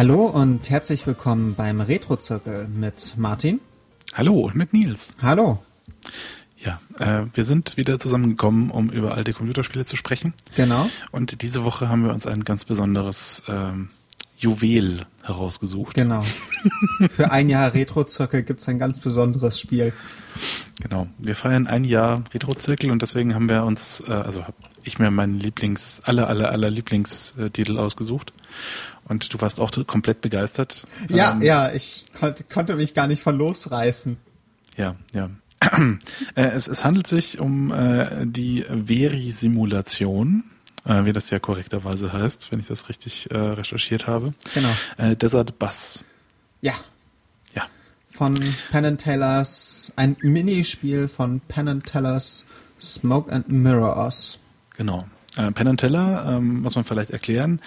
Hallo 0.00 0.24
und 0.24 0.70
herzlich 0.70 1.06
willkommen 1.06 1.54
beim 1.54 1.82
Retro-Zirkel 1.82 2.66
mit 2.68 3.18
Martin. 3.18 3.60
Hallo 4.14 4.46
und 4.46 4.54
mit 4.54 4.72
Nils. 4.72 5.12
Hallo. 5.20 5.62
Ja, 6.56 6.80
äh, 6.98 7.26
wir 7.34 7.44
sind 7.44 7.76
wieder 7.76 7.98
zusammengekommen, 7.98 8.70
um 8.70 8.88
über 8.88 9.14
alte 9.14 9.34
Computerspiele 9.34 9.84
zu 9.84 9.96
sprechen. 9.96 10.32
Genau. 10.56 10.88
Und 11.10 11.42
diese 11.42 11.64
Woche 11.66 11.90
haben 11.90 12.02
wir 12.02 12.14
uns 12.14 12.26
ein 12.26 12.44
ganz 12.44 12.64
besonderes 12.64 13.42
ähm, 13.46 13.90
Juwel 14.38 15.04
herausgesucht. 15.22 15.96
Genau. 15.96 16.24
Für 17.10 17.30
ein 17.30 17.50
Jahr 17.50 17.74
Retro-Zirkel 17.74 18.42
gibt 18.42 18.60
es 18.60 18.68
ein 18.70 18.78
ganz 18.78 19.00
besonderes 19.00 19.60
Spiel. 19.60 19.92
Genau. 20.80 21.06
Wir 21.18 21.34
feiern 21.34 21.66
ein 21.66 21.84
Jahr 21.84 22.24
Retro-Zirkel 22.32 22.90
und 22.90 23.02
deswegen 23.02 23.34
haben 23.34 23.48
wir 23.48 23.64
uns, 23.64 24.02
äh, 24.06 24.12
also 24.12 24.42
habe 24.44 24.56
ich 24.82 24.98
mir 24.98 25.10
meinen 25.10 25.38
Lieblings, 25.38 26.02
aller, 26.04 26.28
aller, 26.28 26.50
aller 26.50 26.70
Lieblingstitel 26.70 27.78
ausgesucht. 27.78 28.32
Und 29.04 29.32
du 29.32 29.40
warst 29.40 29.60
auch 29.60 29.70
komplett 29.86 30.20
begeistert. 30.20 30.86
Ja, 31.08 31.32
ähm, 31.32 31.42
ja, 31.42 31.72
ich 31.72 32.04
konnte, 32.18 32.44
konnte 32.44 32.76
mich 32.76 32.94
gar 32.94 33.06
nicht 33.06 33.22
von 33.22 33.36
losreißen. 33.36 34.16
Ja, 34.76 34.96
ja. 35.12 35.30
Äh, 36.36 36.50
es, 36.52 36.68
es 36.68 36.84
handelt 36.84 37.06
sich 37.06 37.40
um 37.40 37.72
äh, 37.72 38.24
die 38.24 38.64
Veri-Simulation, 38.64 40.44
äh, 40.84 41.04
wie 41.04 41.12
das 41.12 41.28
ja 41.30 41.38
korrekterweise 41.38 42.12
heißt, 42.12 42.52
wenn 42.52 42.60
ich 42.60 42.66
das 42.66 42.88
richtig 42.88 43.30
äh, 43.30 43.36
recherchiert 43.36 44.06
habe. 44.06 44.32
Genau. 44.54 44.70
Äh, 44.96 45.16
Desert 45.16 45.58
Bus. 45.58 46.04
Ja. 46.60 46.74
Von 48.10 48.38
Penn 48.70 48.98
Tellers, 48.98 49.92
ein 49.96 50.16
Minispiel 50.20 51.08
von 51.08 51.40
Penn 51.40 51.82
Tellers 51.82 52.46
Smoke 52.80 53.32
and 53.32 53.48
Mirrors. 53.48 54.38
Genau. 54.76 55.04
Äh, 55.36 55.52
Penn 55.52 55.76
Teller, 55.76 56.24
ähm, 56.28 56.62
muss 56.62 56.74
man 56.74 56.84
vielleicht 56.84 57.10
erklären, 57.10 57.60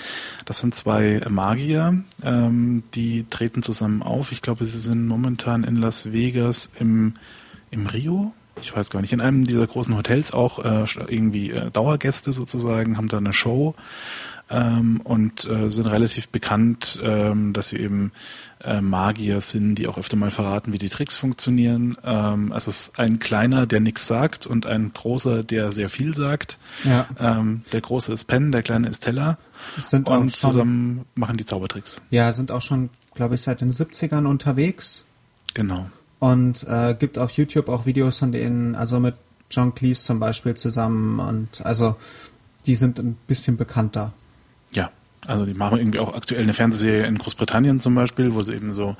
das 0.45 0.59
sind 0.59 0.75
zwei 0.75 1.21
Magier, 1.30 2.03
ähm, 2.21 2.83
die 2.94 3.25
treten 3.30 3.64
zusammen 3.64 4.03
auf. 4.03 4.33
Ich 4.33 4.41
glaube, 4.41 4.66
sie 4.66 4.80
sind 4.80 5.08
momentan 5.08 5.64
in 5.64 5.77
Las 5.77 6.11
Vegas 6.11 6.71
im, 6.80 7.14
im 7.71 7.88
Rio, 7.88 8.33
ich 8.62 8.76
weiß 8.76 8.90
gar 8.90 9.02
nicht, 9.02 9.14
in 9.14 9.22
einem 9.22 9.46
dieser 9.46 9.68
großen 9.68 9.96
Hotels 9.96 10.32
auch 10.34 10.59
äh, 10.64 10.86
irgendwie 11.08 11.52
äh, 11.52 11.72
Dauergäste 11.72 12.34
sozusagen, 12.34 12.98
haben 12.98 13.08
da 13.08 13.18
eine 13.18 13.34
Show 13.34 13.76
ähm, 14.50 15.02
und 15.04 15.45
äh, 15.50 15.70
sind 15.70 15.88
relativ 15.88 16.30
bekannt, 16.30 17.00
ähm, 17.04 17.54
dass 17.54 17.70
sie 17.70 17.78
eben 17.78 18.12
äh, 18.64 18.82
Magier 18.82 19.42
sind, 19.42 19.76
die 19.76 19.88
auch 19.88 19.98
öfter 19.98 20.16
mal 20.16 20.32
verraten, 20.32 20.73
wie 20.73 20.78
die 20.78 20.90
Tricks 20.90 21.16
funktionieren. 21.16 21.98
Ähm, 22.04 22.52
also 22.52 22.70
es 22.70 22.90
ist 22.90 23.00
ein 23.00 23.20
kleiner, 23.20 23.66
der 23.66 23.80
nichts 23.80 24.08
sagt 24.08 24.45
und 24.45 24.66
ein 24.66 24.92
großer, 24.94 25.44
der 25.44 25.72
sehr 25.72 25.90
viel 25.90 26.14
sagt. 26.14 26.58
Ja. 26.84 27.08
Ähm, 27.20 27.64
der 27.72 27.82
große 27.82 28.14
ist 28.14 28.26
Penn, 28.26 28.52
der 28.52 28.64
kleine 28.64 28.88
ist 28.88 29.00
Teller. 29.00 29.38
Sind 29.78 30.08
und 30.08 30.32
schon, 30.32 30.34
zusammen 30.34 31.06
machen 31.16 31.38
die 31.38 31.45
Zaubertricks. 31.45 32.02
Ja, 32.10 32.32
sind 32.34 32.52
auch 32.52 32.62
schon, 32.62 32.90
glaube 33.16 33.36
ich, 33.36 33.42
seit 33.42 33.62
den 33.62 33.72
70ern 33.72 34.26
unterwegs. 34.26 35.06
Genau. 35.54 35.90
Und 36.24 36.66
äh, 36.70 36.96
gibt 36.98 37.18
auf 37.18 37.32
YouTube 37.32 37.68
auch 37.68 37.86
Videos 37.86 38.20
von 38.20 38.32
denen, 38.32 38.76
also 38.76 38.98
mit 39.02 39.16
John 39.52 39.76
Cleese 39.76 40.06
zum 40.06 40.22
Beispiel 40.22 40.56
zusammen. 40.56 41.20
Und 41.20 41.66
also 41.66 41.98
die 42.66 42.76
sind 42.76 42.98
ein 42.98 43.18
bisschen 43.28 43.58
bekannter. 43.58 44.14
Ja, 44.72 44.89
also 45.28 45.45
die 45.45 45.54
machen 45.54 45.80
irgendwie 45.80 46.00
auch 46.00 46.16
aktuell 46.16 46.44
eine 46.44 46.54
Fernsehserie 46.54 47.06
in 47.06 47.17
Großbritannien 47.17 47.82
zum 47.82 47.94
Beispiel, 47.95 48.33
wo 48.33 48.42
sie 48.42 48.54
eben 48.54 48.72
so 48.72 48.95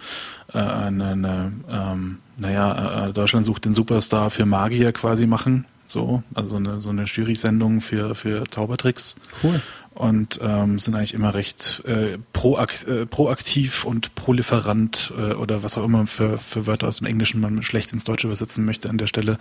äh, 0.53 0.57
eine, 0.57 1.12
eine 1.12 1.53
ähm, 1.69 2.17
naja, 2.35 3.07
äh, 3.07 3.13
Deutschland 3.13 3.45
sucht 3.45 3.63
den 3.63 3.73
Superstar 3.73 4.29
für 4.29 4.45
Magier 4.45 4.91
quasi 4.91 5.25
machen. 5.25 5.63
So, 5.88 6.23
also 6.33 6.57
eine, 6.57 6.81
so 6.81 6.89
eine 6.89 7.03
Jury-Sendung 7.03 7.79
für, 7.79 8.16
für 8.16 8.44
Zaubertricks. 8.50 9.16
Cool. 9.41 9.62
Und 9.95 10.39
ähm, 10.41 10.79
sind 10.79 10.95
eigentlich 10.95 11.13
immer 11.13 11.35
recht 11.35 11.83
äh, 11.85 12.17
proakt, 12.33 12.87
äh, 12.87 13.05
proaktiv 13.05 13.85
und 13.85 14.15
proliferant 14.15 15.13
äh, 15.15 15.33
oder 15.33 15.61
was 15.61 15.77
auch 15.77 15.83
immer 15.83 16.07
für, 16.07 16.39
für 16.39 16.65
Wörter 16.65 16.87
aus 16.87 16.97
dem 16.97 17.05
Englischen 17.05 17.39
man 17.39 17.61
schlecht 17.61 17.93
ins 17.93 18.03
Deutsche 18.03 18.25
übersetzen 18.25 18.65
möchte 18.65 18.89
an 18.89 18.97
der 18.97 19.05
Stelle. 19.05 19.37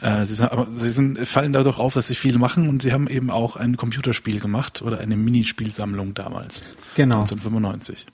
Äh, 0.00 0.24
sie 0.24 0.34
sind, 0.34 0.52
aber 0.52 0.68
sie 0.72 0.90
sind, 0.90 1.26
fallen 1.26 1.52
dadurch 1.52 1.78
auf, 1.78 1.94
dass 1.94 2.06
sie 2.06 2.14
viel 2.14 2.38
machen 2.38 2.68
und 2.68 2.82
sie 2.82 2.92
haben 2.92 3.08
eben 3.08 3.30
auch 3.30 3.56
ein 3.56 3.76
Computerspiel 3.76 4.38
gemacht 4.38 4.82
oder 4.82 4.98
eine 4.98 5.16
Minispielsammlung 5.16 6.14
damals. 6.14 6.62
Genau. 6.94 7.20
1995. 7.20 8.06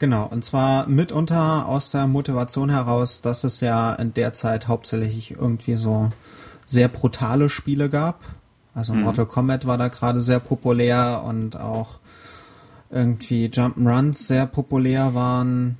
Genau, 0.00 0.26
und 0.26 0.46
zwar 0.46 0.88
mitunter 0.88 1.66
aus 1.66 1.90
der 1.90 2.06
Motivation 2.06 2.70
heraus, 2.70 3.20
dass 3.20 3.44
es 3.44 3.60
ja 3.60 3.92
in 3.92 4.14
der 4.14 4.32
Zeit 4.32 4.66
hauptsächlich 4.66 5.32
irgendwie 5.32 5.74
so 5.76 6.10
sehr 6.64 6.88
brutale 6.88 7.50
Spiele 7.50 7.90
gab. 7.90 8.20
Also 8.74 8.94
Mhm. 8.94 9.02
Mortal 9.02 9.26
Kombat 9.26 9.66
war 9.66 9.78
da 9.78 9.88
gerade 9.88 10.20
sehr 10.20 10.40
populär 10.40 11.22
und 11.26 11.56
auch 11.58 11.98
irgendwie 12.90 13.46
Jump'n'Runs 13.46 14.26
sehr 14.26 14.46
populär 14.46 15.14
waren. 15.14 15.78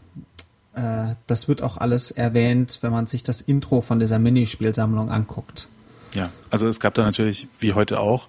Äh, 0.75 1.15
das 1.27 1.49
wird 1.49 1.63
auch 1.63 1.77
alles 1.77 2.11
erwähnt, 2.11 2.79
wenn 2.83 2.93
man 2.93 3.07
sich 3.07 3.23
das 3.23 3.41
Intro 3.41 3.81
von 3.81 3.99
dieser 3.99 4.19
Minispielsammlung 4.19 5.11
anguckt. 5.11 5.69
Ja, 6.15 6.31
also 6.51 6.67
es 6.69 6.81
gab 6.81 6.95
da 6.95 7.03
natürlich, 7.03 7.49
wie 7.59 7.73
heute 7.73 8.01
auch, 8.01 8.29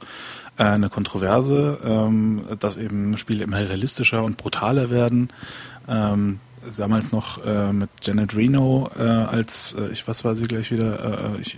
äh, 0.58 0.64
eine 0.64 0.90
Kontroverse, 0.90 1.80
ähm, 1.84 2.44
dass 2.60 2.78
eben 2.78 3.18
Spiele 3.18 3.44
immer 3.44 3.58
realistischer 3.58 4.24
und 4.24 4.38
brutaler 4.38 4.90
werden. 4.90 5.30
Ähm, 5.88 6.40
damals 6.78 7.12
noch 7.12 7.44
äh, 7.44 7.74
mit 7.74 7.90
Janet 8.04 8.36
Reno 8.36 8.90
äh, 8.98 9.02
als, 9.02 9.74
äh, 9.74 9.92
ich 9.92 10.08
was 10.08 10.24
war 10.24 10.36
sie 10.36 10.46
gleich 10.46 10.72
wieder, 10.72 11.36
ich, 11.40 11.58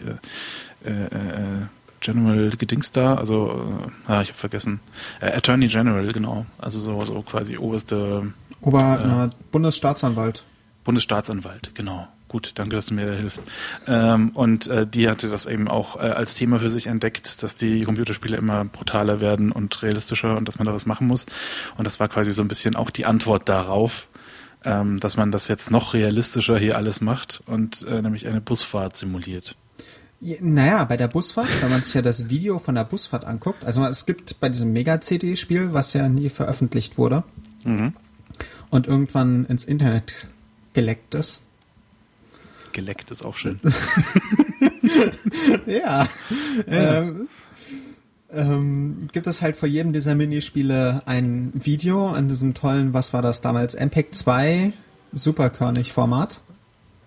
General 2.03 2.49
Gedings 2.51 2.91
da, 2.91 3.15
also, 3.15 3.65
äh, 4.07 4.11
ah, 4.11 4.21
ich 4.21 4.29
habe 4.29 4.37
vergessen, 4.37 4.79
äh, 5.21 5.31
Attorney 5.31 5.67
General, 5.67 6.11
genau, 6.11 6.45
also 6.59 6.79
so, 6.79 7.03
so 7.05 7.21
quasi 7.21 7.57
oberste 7.57 8.33
Ober 8.61 9.01
na, 9.05 9.29
Bundesstaatsanwalt. 9.51 10.43
Bundesstaatsanwalt, 10.83 11.71
genau. 11.73 12.07
Gut, 12.29 12.53
danke, 12.55 12.75
dass 12.75 12.87
du 12.87 12.95
mir 12.95 13.05
da 13.05 13.13
hilfst. 13.13 13.43
Ähm, 13.85 14.29
und 14.29 14.65
äh, 14.67 14.87
die 14.87 15.07
hatte 15.07 15.29
das 15.29 15.45
eben 15.45 15.67
auch 15.67 15.97
äh, 15.97 15.99
als 15.99 16.33
Thema 16.33 16.59
für 16.59 16.69
sich 16.69 16.87
entdeckt, 16.87 17.43
dass 17.43 17.55
die 17.55 17.83
Computerspiele 17.83 18.35
immer 18.37 18.65
brutaler 18.65 19.21
werden 19.21 19.51
und 19.51 19.83
realistischer 19.83 20.35
und 20.35 20.47
dass 20.47 20.57
man 20.57 20.65
da 20.65 20.73
was 20.73 20.87
machen 20.87 21.05
muss. 21.05 21.27
Und 21.77 21.85
das 21.85 21.99
war 21.99 22.07
quasi 22.07 22.31
so 22.31 22.41
ein 22.41 22.47
bisschen 22.47 22.75
auch 22.75 22.89
die 22.89 23.05
Antwort 23.05 23.47
darauf, 23.49 24.07
ähm, 24.65 24.99
dass 24.99 25.15
man 25.15 25.31
das 25.31 25.47
jetzt 25.47 25.69
noch 25.69 25.93
realistischer 25.93 26.57
hier 26.57 26.75
alles 26.75 27.01
macht 27.01 27.41
und 27.45 27.85
äh, 27.87 28.01
nämlich 28.01 28.25
eine 28.25 28.41
Busfahrt 28.41 28.97
simuliert. 28.97 29.55
Ja, 30.23 30.37
Naja, 30.39 30.83
bei 30.85 30.95
der 30.95 31.07
Busfahrt, 31.09 31.49
wenn 31.61 31.69
man 31.69 31.83
sich 31.83 31.93
ja 31.93 32.01
das 32.01 32.29
Video 32.29 32.57
von 32.59 32.75
der 32.75 32.85
Busfahrt 32.85 33.25
anguckt, 33.25 33.65
also 33.65 33.83
es 33.85 34.05
gibt 34.05 34.39
bei 34.39 34.47
diesem 34.49 34.71
Mega-CD-Spiel, 34.71 35.73
was 35.73 35.91
ja 35.93 36.07
nie 36.07 36.29
veröffentlicht 36.29 36.97
wurde 36.97 37.23
Mhm. 37.65 37.93
und 38.69 38.87
irgendwann 38.87 39.45
ins 39.45 39.65
Internet 39.65 40.27
geleckt 40.73 41.13
ist. 41.13 41.41
Geleckt 42.71 43.11
ist 43.11 43.23
auch 43.23 43.35
schön. 43.35 43.59
Ja. 45.65 46.07
Ähm, 46.67 47.27
ähm, 48.31 49.07
gibt 49.11 49.27
es 49.27 49.41
halt 49.41 49.55
vor 49.55 49.67
jedem 49.67 49.93
dieser 49.93 50.15
Minispiele 50.15 51.01
ein 51.05 51.51
Video 51.53 52.13
in 52.15 52.27
diesem 52.27 52.53
tollen, 52.53 52.93
was 52.93 53.13
war 53.13 53.21
das 53.21 53.41
damals, 53.41 53.75
MPEG 53.75 54.13
2 54.13 54.73
Superkörnig-Format. 55.13 56.41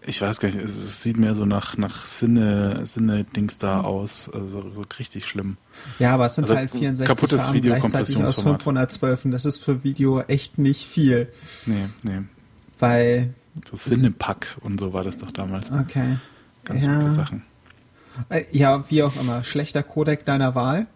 Ich 0.07 0.21
weiß 0.23 0.39
gar 0.41 0.49
nicht, 0.49 0.59
es, 0.59 0.71
es 0.77 1.03
sieht 1.03 1.17
mehr 1.19 1.35
so 1.35 1.45
nach, 1.45 1.77
nach 1.77 2.07
Sinne, 2.07 2.87
Sinne-Dings 2.87 3.59
da 3.59 3.81
aus, 3.81 4.31
also 4.33 4.63
so 4.73 4.85
richtig 4.99 5.27
schlimm. 5.27 5.57
Ja, 5.99 6.15
aber 6.15 6.27
es 6.27 6.37
sind 6.37 6.45
Also 6.45 6.57
halt 6.57 6.71
64 6.71 7.07
kaputtes 7.07 7.51
gleichzeitig 7.51 7.53
aus 7.53 7.55
Videokompressionsformat. 7.55 8.63
512 8.63 9.25
und 9.25 9.31
das 9.33 9.45
ist 9.45 9.59
für 9.63 9.83
Video 9.85 10.21
echt 10.23 10.59
nicht 10.59 10.87
viel, 10.87 11.29
Nee, 11.67 11.87
nee. 12.05 12.21
weil, 12.79 13.35
So 13.65 13.77
Sinnepack 13.77 14.57
und 14.61 14.79
so 14.79 14.93
war 14.93 15.03
das 15.03 15.17
doch 15.17 15.31
damals. 15.33 15.73
okay. 15.73 16.17
Ganz 16.65 16.85
ja. 16.85 16.99
viele 16.99 17.11
Sachen. 17.11 17.43
Äh, 18.29 18.45
Ja, 18.53 18.85
wie 18.89 19.03
auch 19.03 19.15
immer. 19.21 19.45
Schlechter 19.45 19.83
Codec 19.83 20.25
deiner 20.25 20.55
Wahl, 20.55 20.87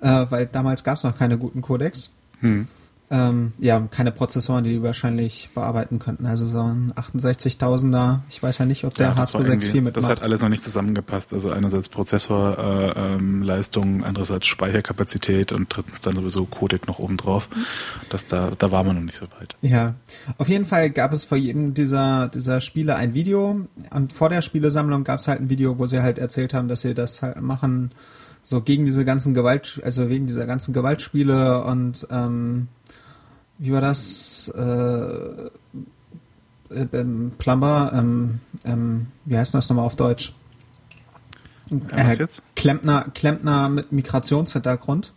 äh, 0.00 0.26
weil 0.28 0.46
damals 0.46 0.84
gab 0.84 0.96
es 0.96 1.04
noch 1.04 1.16
keine 1.16 1.38
guten 1.38 1.62
Codecs. 1.62 2.10
Hm. 2.40 2.68
Ähm, 3.10 3.52
ja, 3.58 3.80
keine 3.90 4.12
Prozessoren, 4.12 4.64
die 4.64 4.70
die 4.70 4.82
wahrscheinlich 4.82 5.48
bearbeiten 5.54 5.98
könnten. 5.98 6.26
Also 6.26 6.44
so 6.46 6.60
ein 6.60 6.92
68.000er. 6.94 8.20
Ich 8.28 8.42
weiß 8.42 8.58
ja 8.58 8.66
nicht, 8.66 8.84
ob 8.84 8.94
der 8.94 9.08
Ja, 9.08 9.14
das 9.14 9.32
war 9.32 9.40
H264 9.40 9.44
irgendwie- 9.46 9.80
mitmacht. 9.80 9.96
Das 9.96 10.08
hat 10.10 10.22
alles 10.22 10.42
noch 10.42 10.50
nicht 10.50 10.62
zusammengepasst. 10.62 11.32
Also 11.32 11.50
einerseits 11.50 11.88
Prozessorleistung, 11.88 13.84
äh, 13.84 13.96
ähm, 13.98 14.04
andererseits 14.04 14.46
Speicherkapazität 14.46 15.52
und 15.52 15.74
drittens 15.74 16.02
dann 16.02 16.16
sowieso 16.16 16.44
Codec 16.44 16.86
noch 16.86 16.98
oben 16.98 17.16
drauf. 17.16 17.48
Das 18.10 18.26
da, 18.26 18.50
da 18.58 18.72
war 18.72 18.84
man 18.84 18.96
noch 18.96 19.02
nicht 19.02 19.16
so 19.16 19.26
weit. 19.40 19.56
Ja, 19.62 19.94
auf 20.36 20.48
jeden 20.50 20.64
Fall 20.66 20.90
gab 20.90 21.12
es 21.14 21.24
vor 21.24 21.38
jedem 21.38 21.72
dieser, 21.74 22.28
dieser 22.28 22.60
Spiele 22.60 22.96
ein 22.96 23.14
Video 23.14 23.60
und 23.94 24.12
vor 24.12 24.28
der 24.28 24.42
Spielesammlung 24.42 25.04
gab 25.04 25.20
es 25.20 25.28
halt 25.28 25.40
ein 25.40 25.48
Video, 25.50 25.78
wo 25.78 25.86
sie 25.86 26.02
halt 26.02 26.18
erzählt 26.18 26.52
haben, 26.52 26.68
dass 26.68 26.82
sie 26.82 26.92
das 26.94 27.22
halt 27.22 27.40
machen, 27.40 27.90
so 28.42 28.60
gegen 28.62 28.86
diese 28.86 29.04
ganzen 29.04 29.34
Gewalt, 29.34 29.80
also 29.84 30.08
wegen 30.08 30.26
dieser 30.26 30.46
ganzen 30.46 30.72
Gewaltspiele 30.72 31.62
und 31.64 32.06
ähm, 32.10 32.68
wie 33.58 33.72
war 33.72 33.80
das? 33.80 34.48
Äh, 34.56 35.48
äh, 36.70 36.86
ähm, 36.92 37.32
Plumber, 37.38 37.92
ähm, 37.94 38.40
ähm, 38.64 39.06
wie 39.24 39.36
heißt 39.38 39.54
das 39.54 39.68
nochmal 39.68 39.86
auf 39.86 39.96
Deutsch? 39.96 40.34
was 41.70 42.18
jetzt? 42.18 42.42
Klempner, 42.56 43.06
Klempner 43.14 43.68
mit 43.68 43.92
Migrationshintergrund. 43.92 45.12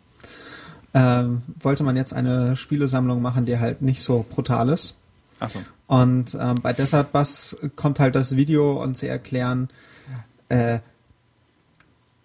Ähm, 0.93 1.43
wollte 1.59 1.83
man 1.83 1.95
jetzt 1.95 2.13
eine 2.13 2.57
Spielesammlung 2.57 3.21
machen, 3.21 3.45
die 3.45 3.57
halt 3.57 3.81
nicht 3.81 4.03
so 4.03 4.25
brutal 4.29 4.67
ist. 4.69 4.97
Ach 5.39 5.49
so. 5.49 5.59
Und 5.87 6.37
ähm, 6.39 6.61
bei 6.61 6.73
Desert 6.73 7.13
Bus 7.13 7.57
kommt 7.77 7.99
halt 7.99 8.15
das 8.15 8.35
Video 8.35 8.81
und 8.81 8.97
sie 8.97 9.07
erklären, 9.07 9.69
äh, 10.49 10.79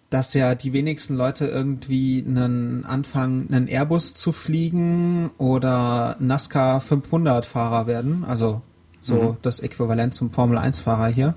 dass 0.09 0.33
ja 0.33 0.55
die 0.55 0.71
wenigsten 0.73 1.15
Leute 1.15 1.47
irgendwie 1.47 2.23
einen 2.25 2.85
anfangen, 2.85 3.47
einen 3.51 3.67
Airbus 3.67 4.13
zu 4.13 4.31
fliegen 4.31 5.31
oder 5.37 6.15
NASCAR 6.19 6.79
500 6.81 7.45
Fahrer 7.45 7.87
werden, 7.87 8.23
also 8.25 8.61
so 9.01 9.15
Mhm. 9.15 9.37
das 9.41 9.59
Äquivalent 9.59 10.13
zum 10.13 10.31
Formel 10.31 10.57
1 10.57 10.79
Fahrer 10.79 11.07
hier. 11.07 11.33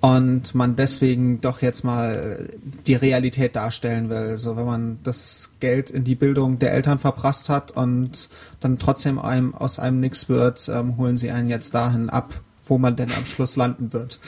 Und 0.00 0.54
man 0.54 0.76
deswegen 0.76 1.40
doch 1.40 1.62
jetzt 1.62 1.82
mal 1.82 2.50
die 2.86 2.94
Realität 2.94 3.56
darstellen 3.56 4.10
will. 4.10 4.36
So, 4.36 4.54
wenn 4.54 4.66
man 4.66 4.98
das 5.02 5.52
Geld 5.60 5.88
in 5.88 6.04
die 6.04 6.14
Bildung 6.14 6.58
der 6.58 6.72
Eltern 6.74 6.98
verprasst 6.98 7.48
hat 7.48 7.70
und 7.70 8.28
dann 8.60 8.78
trotzdem 8.78 9.18
einem, 9.18 9.54
aus 9.54 9.78
einem 9.78 10.00
nix 10.00 10.28
wird, 10.28 10.68
ähm, 10.68 10.98
holen 10.98 11.16
sie 11.16 11.30
einen 11.30 11.48
jetzt 11.48 11.74
dahin 11.74 12.10
ab, 12.10 12.34
wo 12.66 12.76
man 12.76 12.96
denn 12.96 13.12
am 13.12 13.24
Schluss 13.24 13.56
landen 13.56 13.94
wird. 13.94 14.18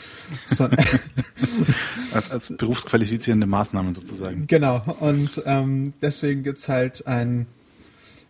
So, 0.48 0.66
Als, 2.30 2.50
als 2.50 2.58
berufsqualifizierende 2.58 3.46
Maßnahme 3.46 3.94
sozusagen. 3.94 4.46
Genau, 4.46 4.82
und 5.00 5.42
ähm, 5.46 5.92
deswegen 6.02 6.42
gibt's 6.42 6.68
halt 6.68 7.06
ein 7.06 7.46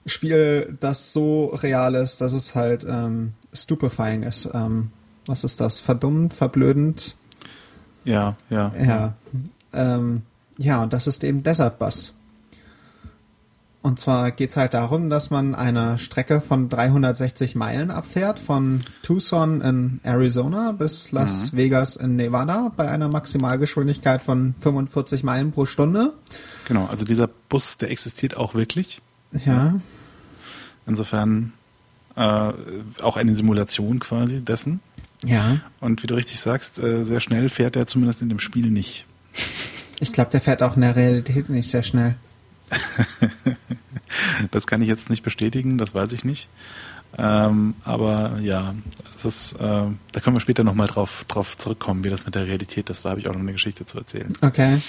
Spiel, 0.07 0.77
das 0.81 1.13
so 1.13 1.47
real 1.47 1.95
ist, 1.97 2.21
dass 2.21 2.33
es 2.33 2.55
halt 2.55 2.87
ähm, 2.89 3.33
stupefying 3.53 4.23
ist. 4.23 4.49
Ähm, 4.55 4.91
was 5.27 5.43
ist 5.43 5.61
das? 5.61 5.81
Verdummt, 5.81 6.33
verblödend? 6.33 7.17
Ja, 8.05 8.37
ja. 8.49 8.73
Ja. 8.81 9.15
Ähm, 9.73 10.23
ja, 10.59 10.83
und 10.83 10.93
das 10.93 11.07
ist 11.07 11.25
eben 11.25 11.43
Desert 11.43 11.79
Bus. 11.79 12.16
Und 13.83 14.01
zwar 14.01 14.33
geht's 14.33 14.57
halt 14.57 14.75
darum, 14.75 15.11
dass 15.11 15.31
man 15.31 15.55
eine 15.55 15.99
Strecke 15.99 16.41
von 16.41 16.69
360 16.69 17.55
Meilen 17.55 17.93
abfährt, 17.93 18.41
von 18.41 18.81
Tucson 19.03 19.61
in 19.61 20.01
Arizona 20.03 20.73
bis 20.73 21.13
Las 21.13 21.55
Vegas 21.55 21.95
in 21.95 22.17
Nevada 22.17 22.73
bei 22.77 22.89
einer 22.89 23.09
Maximalgeschwindigkeit 23.09 24.23
von 24.23 24.55
45 24.61 25.23
Meilen 25.23 25.53
pro 25.53 25.67
Stunde. 25.67 26.15
Genau, 26.67 26.87
also 26.87 27.05
dieser 27.05 27.29
Bus, 27.29 27.79
der 27.79 27.91
existiert 27.91 28.37
auch 28.37 28.55
wirklich. 28.55 29.01
Ja, 29.45 29.75
Insofern 30.87 31.53
äh, 32.17 32.53
auch 33.03 33.17
eine 33.17 33.35
Simulation 33.35 33.99
quasi 33.99 34.43
dessen. 34.43 34.81
ja. 35.25 35.61
Und 35.81 36.03
wie 36.03 36.07
du 36.07 36.15
richtig 36.15 36.41
sagst, 36.41 36.79
äh, 36.79 37.05
sehr 37.05 37.21
schnell 37.21 37.49
fährt 37.49 37.77
er 37.77 37.87
zumindest 37.87 38.23
in 38.23 38.29
dem 38.29 38.39
Spiel 38.39 38.71
nicht. 38.71 39.05
Ich 40.01 40.13
glaube, 40.13 40.31
der 40.31 40.41
fährt 40.41 40.63
auch 40.63 40.77
in 40.77 40.83
der 40.83 40.97
Realität 40.97 41.49
nicht 41.49 41.71
sehr 41.71 41.83
schnell. 41.83 42.17
Das 44.51 44.67
kann 44.67 44.83
ich 44.83 44.89
jetzt 44.89 45.11
nicht 45.11 45.23
bestätigen, 45.23 45.79
das 45.79 45.95
weiß 45.95 46.13
ich 46.13 46.25
nicht. 46.25 46.49
Ähm, 47.19 47.75
aber 47.85 48.39
ja, 48.41 48.75
ist, 49.23 49.55
äh, 49.55 49.59
da 49.61 50.21
können 50.23 50.37
wir 50.37 50.41
später 50.41 50.65
nochmal 50.65 50.87
drauf, 50.87 51.25
drauf 51.29 51.57
zurückkommen, 51.57 52.05
wie 52.05 52.11
das 52.11 52.27
mit 52.27 52.35
der 52.35 52.47
Realität 52.47 52.91
ist. 52.91 53.05
Da 53.05 53.11
habe 53.11 53.21
ich 53.21 53.29
auch 53.29 53.33
noch 53.33 53.41
eine 53.41 53.53
Geschichte 53.53 53.87
zu 53.87 53.99
erzählen. 53.99 54.33
Okay. 54.43 54.81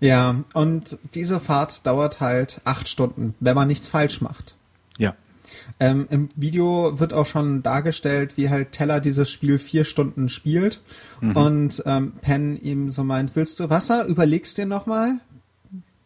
Ja, 0.00 0.36
und 0.52 0.98
diese 1.14 1.38
Fahrt 1.38 1.86
dauert 1.86 2.20
halt 2.20 2.60
acht 2.64 2.88
Stunden, 2.88 3.34
wenn 3.40 3.54
man 3.54 3.68
nichts 3.68 3.86
falsch 3.86 4.20
macht. 4.20 4.54
Ja, 4.98 5.14
Ähm, 5.78 6.06
Im 6.10 6.28
Video 6.34 6.98
wird 6.98 7.12
auch 7.12 7.26
schon 7.26 7.62
dargestellt, 7.62 8.36
wie 8.36 8.48
halt 8.48 8.72
Teller 8.72 9.00
dieses 9.00 9.30
Spiel 9.30 9.58
vier 9.58 9.84
Stunden 9.84 10.28
spielt 10.28 10.80
und 11.34 11.82
ähm, 11.86 12.12
Penn 12.20 12.56
ihm 12.56 12.90
so 12.90 13.04
meint, 13.04 13.36
willst 13.36 13.60
du 13.60 13.68
Wasser? 13.70 14.06
Überlegst 14.06 14.56
dir 14.58 14.66
nochmal. 14.66 15.18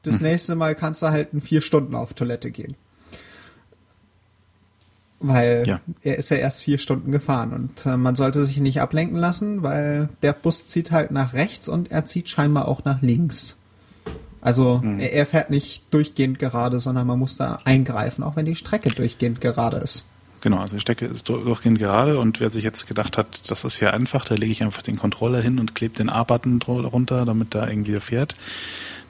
Das 0.02 0.20
nächste 0.20 0.54
Mal 0.54 0.74
kannst 0.74 1.02
du 1.02 1.08
halt 1.08 1.32
in 1.32 1.40
vier 1.40 1.60
Stunden 1.60 1.94
auf 1.94 2.14
Toilette 2.14 2.50
gehen. 2.50 2.74
Weil 5.22 5.64
Ja. 5.66 5.80
er 6.02 6.16
ist 6.16 6.30
ja 6.30 6.38
erst 6.38 6.62
vier 6.62 6.78
Stunden 6.78 7.12
gefahren 7.12 7.52
und 7.52 7.84
äh, 7.84 7.96
man 7.98 8.16
sollte 8.16 8.42
sich 8.46 8.56
nicht 8.58 8.80
ablenken 8.80 9.18
lassen, 9.18 9.62
weil 9.62 10.08
der 10.22 10.32
Bus 10.32 10.64
zieht 10.64 10.90
halt 10.92 11.10
nach 11.10 11.34
rechts 11.34 11.68
und 11.68 11.90
er 11.90 12.06
zieht 12.06 12.30
scheinbar 12.30 12.66
auch 12.68 12.84
nach 12.84 13.02
links. 13.02 13.56
Also 14.40 14.82
er, 14.98 15.12
er 15.12 15.26
fährt 15.26 15.50
nicht 15.50 15.82
durchgehend 15.92 16.38
gerade, 16.38 16.80
sondern 16.80 17.06
man 17.06 17.18
muss 17.18 17.36
da 17.36 17.58
eingreifen, 17.66 18.24
auch 18.24 18.36
wenn 18.36 18.46
die 18.46 18.54
Strecke 18.54 18.88
durchgehend 18.88 19.42
gerade 19.42 19.76
ist. 19.76 20.06
genau. 20.40 20.56
Also 20.56 20.76
die 20.76 20.80
Strecke 20.80 21.04
ist 21.04 21.28
dur- 21.28 21.44
durchgehend 21.44 21.78
gerade 21.78 22.18
und 22.18 22.40
wer 22.40 22.48
sich 22.48 22.64
jetzt 22.64 22.86
gedacht 22.86 23.18
hat, 23.18 23.50
das 23.50 23.64
ist 23.64 23.78
ja 23.80 23.90
einfach, 23.90 24.24
da 24.24 24.36
lege 24.36 24.52
ich 24.52 24.62
einfach 24.62 24.80
den 24.80 24.96
Controller 24.96 25.42
hin 25.42 25.58
und 25.58 25.74
klebe 25.74 25.94
den 25.94 26.08
A-Button 26.08 26.58
dro- 26.60 26.80
runter, 26.86 27.26
damit 27.26 27.54
da 27.54 27.68
irgendwie 27.68 28.00
fährt. 28.00 28.32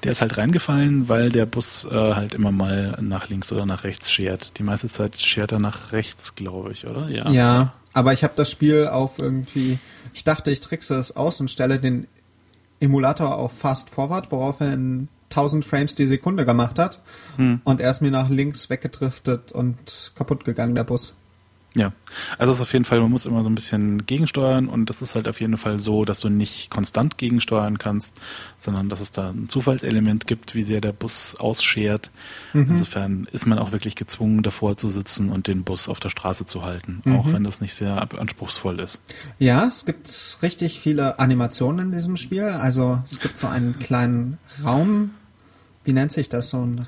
Der 0.02 0.12
ist 0.12 0.22
halt 0.22 0.38
reingefallen, 0.38 1.08
weil 1.08 1.28
der 1.28 1.46
Bus 1.46 1.84
äh, 1.84 2.14
halt 2.14 2.34
immer 2.34 2.52
mal 2.52 2.96
nach 3.00 3.28
links 3.28 3.52
oder 3.52 3.66
nach 3.66 3.84
rechts 3.84 4.10
schert. 4.10 4.58
Die 4.58 4.62
meiste 4.62 4.88
Zeit 4.88 5.20
schert 5.20 5.52
er 5.52 5.58
nach 5.58 5.92
rechts, 5.92 6.34
glaube 6.34 6.72
ich, 6.72 6.86
oder? 6.86 7.08
Ja. 7.08 7.30
Ja, 7.30 7.72
aber 7.92 8.12
ich 8.12 8.24
habe 8.24 8.34
das 8.36 8.50
Spiel 8.50 8.86
auf 8.86 9.18
irgendwie, 9.18 9.78
ich 10.14 10.24
dachte, 10.24 10.50
ich 10.50 10.60
trickse 10.60 10.96
es 10.96 11.14
aus 11.16 11.40
und 11.40 11.50
stelle 11.50 11.78
den 11.78 12.06
Emulator 12.80 13.36
auf 13.36 13.52
Fast 13.52 13.90
Forward, 13.90 14.32
worauf 14.32 14.60
er 14.60 14.72
in 14.72 15.08
1000 15.30 15.64
Frames 15.64 15.94
die 15.94 16.06
Sekunde 16.06 16.44
gemacht 16.44 16.78
hat. 16.78 17.00
Und 17.64 17.80
er 17.80 17.90
ist 17.90 18.00
mir 18.00 18.10
nach 18.10 18.28
links 18.28 18.70
weggedriftet 18.70 19.52
und 19.52 20.12
kaputt 20.14 20.44
gegangen, 20.44 20.74
der 20.74 20.84
Bus. 20.84 21.14
Ja, 21.76 21.92
also 22.36 22.50
es 22.50 22.58
ist 22.58 22.62
auf 22.62 22.72
jeden 22.72 22.84
Fall, 22.84 22.98
man 23.00 23.12
muss 23.12 23.26
immer 23.26 23.44
so 23.44 23.48
ein 23.48 23.54
bisschen 23.54 24.04
gegensteuern 24.04 24.66
und 24.68 24.90
das 24.90 25.02
ist 25.02 25.14
halt 25.14 25.28
auf 25.28 25.40
jeden 25.40 25.56
Fall 25.56 25.78
so, 25.78 26.04
dass 26.04 26.18
du 26.18 26.28
nicht 26.28 26.68
konstant 26.68 27.16
gegensteuern 27.16 27.78
kannst, 27.78 28.20
sondern 28.58 28.88
dass 28.88 28.98
es 29.00 29.12
da 29.12 29.30
ein 29.30 29.48
Zufallselement 29.48 30.26
gibt, 30.26 30.56
wie 30.56 30.64
sehr 30.64 30.80
der 30.80 30.90
Bus 30.92 31.36
ausschert. 31.36 32.10
Insofern 32.54 33.28
ist 33.30 33.46
man 33.46 33.60
auch 33.60 33.70
wirklich 33.70 33.94
gezwungen, 33.94 34.42
davor 34.42 34.76
zu 34.76 34.88
sitzen 34.88 35.30
und 35.30 35.46
den 35.46 35.62
Bus 35.62 35.88
auf 35.88 36.00
der 36.00 36.10
Straße 36.10 36.44
zu 36.44 36.64
halten, 36.64 37.02
auch 37.08 37.32
wenn 37.32 37.44
das 37.44 37.60
nicht 37.60 37.74
sehr 37.74 38.08
anspruchsvoll 38.18 38.80
ist. 38.80 39.00
Ja, 39.38 39.64
es 39.68 39.84
gibt 39.84 40.38
richtig 40.42 40.80
viele 40.80 41.20
Animationen 41.20 41.86
in 41.86 41.92
diesem 41.92 42.16
Spiel. 42.16 42.42
Also 42.42 43.00
es 43.04 43.20
gibt 43.20 43.38
so 43.38 43.46
einen 43.46 43.78
kleinen 43.78 44.38
Raum, 44.64 45.12
wie 45.84 45.92
nennt 45.92 46.10
sich 46.10 46.28
das, 46.28 46.50
so 46.50 46.58
ein 46.58 46.84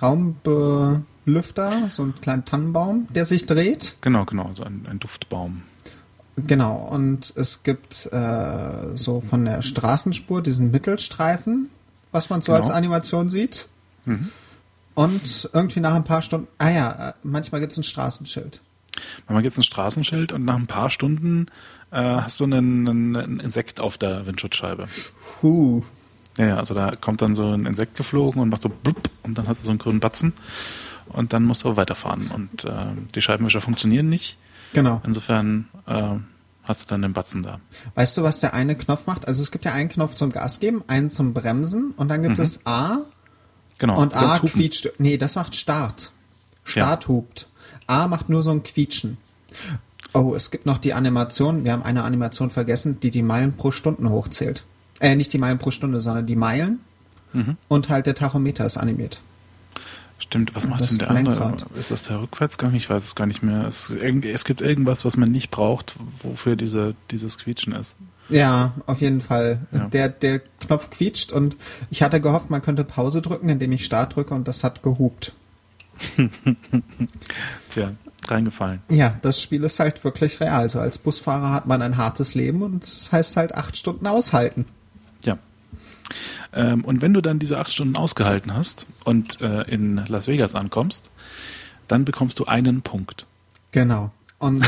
Raumbelüfter, 1.26 1.90
so 1.90 2.02
einen 2.02 2.20
kleinen 2.20 2.44
Tannenbaum, 2.44 3.06
der 3.14 3.26
sich 3.26 3.46
dreht. 3.46 3.96
Genau, 4.00 4.24
genau, 4.24 4.50
so 4.52 4.64
ein, 4.64 4.86
ein 4.88 4.98
Duftbaum. 4.98 5.62
Genau, 6.36 6.76
und 6.90 7.32
es 7.36 7.62
gibt 7.62 8.06
äh, 8.12 8.96
so 8.96 9.20
von 9.20 9.44
der 9.44 9.62
Straßenspur 9.62 10.42
diesen 10.42 10.70
Mittelstreifen, 10.70 11.68
was 12.10 12.30
man 12.30 12.40
so 12.40 12.52
Genau. 12.52 12.64
als 12.64 12.72
Animation 12.72 13.28
sieht. 13.28 13.68
Und 14.94 15.50
irgendwie 15.52 15.80
nach 15.80 15.94
ein 15.94 16.04
paar 16.04 16.22
Stunden, 16.22 16.48
ah 16.58 16.70
ja, 16.70 17.08
äh, 17.10 17.12
manchmal 17.22 17.60
gibt 17.60 17.72
es 17.72 17.78
ein 17.78 17.84
Straßenschild. 17.84 18.60
Manchmal 19.26 19.42
gibt 19.42 19.52
es 19.52 19.58
ein 19.58 19.62
Straßenschild 19.62 20.32
und 20.32 20.44
nach 20.44 20.56
ein 20.56 20.66
paar 20.66 20.90
Stunden 20.90 21.46
äh, 21.90 21.96
hast 22.02 22.40
du 22.40 22.44
einen, 22.44 22.88
einen, 22.88 23.16
einen 23.16 23.40
Insekt 23.40 23.78
auf 23.80 23.96
der 23.98 24.26
Windschutzscheibe. 24.26 24.88
Huh. 25.42 25.82
Ja, 26.38 26.46
ja, 26.46 26.56
also 26.56 26.72
da 26.74 26.90
kommt 26.98 27.20
dann 27.20 27.34
so 27.34 27.52
ein 27.52 27.66
Insekt 27.66 27.94
geflogen 27.96 28.40
und 28.40 28.48
macht 28.48 28.62
so 28.62 28.70
blub 28.70 29.10
und 29.22 29.36
dann 29.36 29.46
hast 29.48 29.62
du 29.62 29.66
so 29.66 29.70
einen 29.70 29.78
grünen 29.78 30.00
Batzen 30.00 30.32
und 31.12 31.32
dann 31.32 31.44
musst 31.44 31.64
du 31.64 31.76
weiterfahren 31.76 32.30
und 32.30 32.64
äh, 32.64 32.70
die 33.14 33.22
Scheibenwischer 33.22 33.60
funktionieren 33.60 34.08
nicht. 34.08 34.38
Genau. 34.72 35.00
Insofern 35.06 35.68
äh, 35.86 36.14
hast 36.64 36.82
du 36.82 36.86
dann 36.86 37.02
den 37.02 37.12
Batzen 37.12 37.42
da. 37.42 37.60
Weißt 37.94 38.16
du, 38.16 38.22
was 38.22 38.40
der 38.40 38.54
eine 38.54 38.74
Knopf 38.76 39.06
macht? 39.06 39.26
Also 39.28 39.42
es 39.42 39.50
gibt 39.50 39.64
ja 39.64 39.72
einen 39.72 39.88
Knopf 39.88 40.14
zum 40.14 40.32
Gas 40.32 40.60
geben, 40.60 40.82
einen 40.86 41.10
zum 41.10 41.34
Bremsen 41.34 41.92
und 41.96 42.08
dann 42.08 42.22
gibt 42.22 42.38
es 42.38 42.64
A 42.66 42.98
Genau. 43.78 44.00
und 44.00 44.14
A 44.14 44.36
hupen. 44.36 44.48
quietscht. 44.50 44.90
Nee, 44.98 45.16
das 45.18 45.34
macht 45.34 45.56
Start. 45.56 46.12
Start 46.64 47.08
hupt. 47.08 47.48
A 47.86 48.06
macht 48.06 48.28
nur 48.28 48.42
so 48.42 48.50
ein 48.52 48.62
Quietschen. 48.62 49.18
Oh, 50.14 50.34
es 50.36 50.50
gibt 50.50 50.66
noch 50.66 50.78
die 50.78 50.94
Animation. 50.94 51.64
Wir 51.64 51.72
haben 51.72 51.82
eine 51.82 52.04
Animation 52.04 52.50
vergessen, 52.50 53.00
die 53.00 53.10
die 53.10 53.22
Meilen 53.22 53.56
pro 53.56 53.70
Stunde 53.72 54.08
hochzählt. 54.10 54.64
Äh, 55.00 55.16
nicht 55.16 55.32
die 55.32 55.38
Meilen 55.38 55.58
pro 55.58 55.70
Stunde, 55.72 56.00
sondern 56.00 56.26
die 56.26 56.36
Meilen. 56.36 56.80
Mhm. 57.32 57.56
Und 57.68 57.88
halt 57.88 58.06
der 58.06 58.14
Tachometer 58.14 58.64
ist 58.66 58.76
animiert. 58.76 59.20
Stimmt, 60.22 60.54
was 60.54 60.68
macht 60.68 60.82
das 60.82 60.98
denn 60.98 60.98
der 60.98 61.10
andere? 61.10 61.56
Ist 61.74 61.90
das 61.90 62.04
der 62.04 62.22
Rückwärtsgang? 62.22 62.74
Ich 62.74 62.88
weiß 62.88 63.04
es 63.04 63.16
gar 63.16 63.26
nicht 63.26 63.42
mehr. 63.42 63.66
Es, 63.66 63.90
es 63.90 64.44
gibt 64.44 64.60
irgendwas, 64.60 65.04
was 65.04 65.16
man 65.16 65.32
nicht 65.32 65.50
braucht, 65.50 65.96
wofür 66.22 66.54
diese, 66.54 66.94
dieses 67.10 67.38
Quietschen 67.38 67.72
ist. 67.72 67.96
Ja, 68.28 68.72
auf 68.86 69.00
jeden 69.00 69.20
Fall. 69.20 69.66
Ja. 69.72 69.88
Der, 69.88 70.08
der 70.08 70.38
Knopf 70.60 70.90
quietscht 70.90 71.32
und 71.32 71.56
ich 71.90 72.04
hatte 72.04 72.20
gehofft, 72.20 72.50
man 72.50 72.62
könnte 72.62 72.84
Pause 72.84 73.20
drücken, 73.20 73.48
indem 73.48 73.72
ich 73.72 73.84
Start 73.84 74.14
drücke 74.14 74.32
und 74.32 74.46
das 74.46 74.62
hat 74.62 74.84
gehupt. 74.84 75.32
Tja, 77.68 77.90
reingefallen. 78.28 78.80
Ja, 78.90 79.16
das 79.22 79.42
Spiel 79.42 79.64
ist 79.64 79.80
halt 79.80 80.04
wirklich 80.04 80.38
real. 80.38 80.70
So 80.70 80.78
als 80.78 80.98
Busfahrer 80.98 81.50
hat 81.50 81.66
man 81.66 81.82
ein 81.82 81.96
hartes 81.96 82.36
Leben 82.36 82.62
und 82.62 82.84
das 82.84 83.10
heißt 83.10 83.36
halt 83.36 83.56
acht 83.56 83.76
Stunden 83.76 84.06
aushalten. 84.06 84.66
Ja. 86.54 86.72
Ähm, 86.72 86.84
und 86.84 87.02
wenn 87.02 87.14
du 87.14 87.20
dann 87.20 87.38
diese 87.38 87.58
acht 87.58 87.70
Stunden 87.70 87.96
ausgehalten 87.96 88.54
hast 88.54 88.86
und 89.04 89.40
äh, 89.40 89.62
in 89.62 90.04
Las 90.06 90.26
Vegas 90.26 90.54
ankommst, 90.54 91.10
dann 91.88 92.04
bekommst 92.04 92.38
du 92.38 92.44
einen 92.46 92.82
Punkt. 92.82 93.26
Genau. 93.70 94.10
Und 94.38 94.64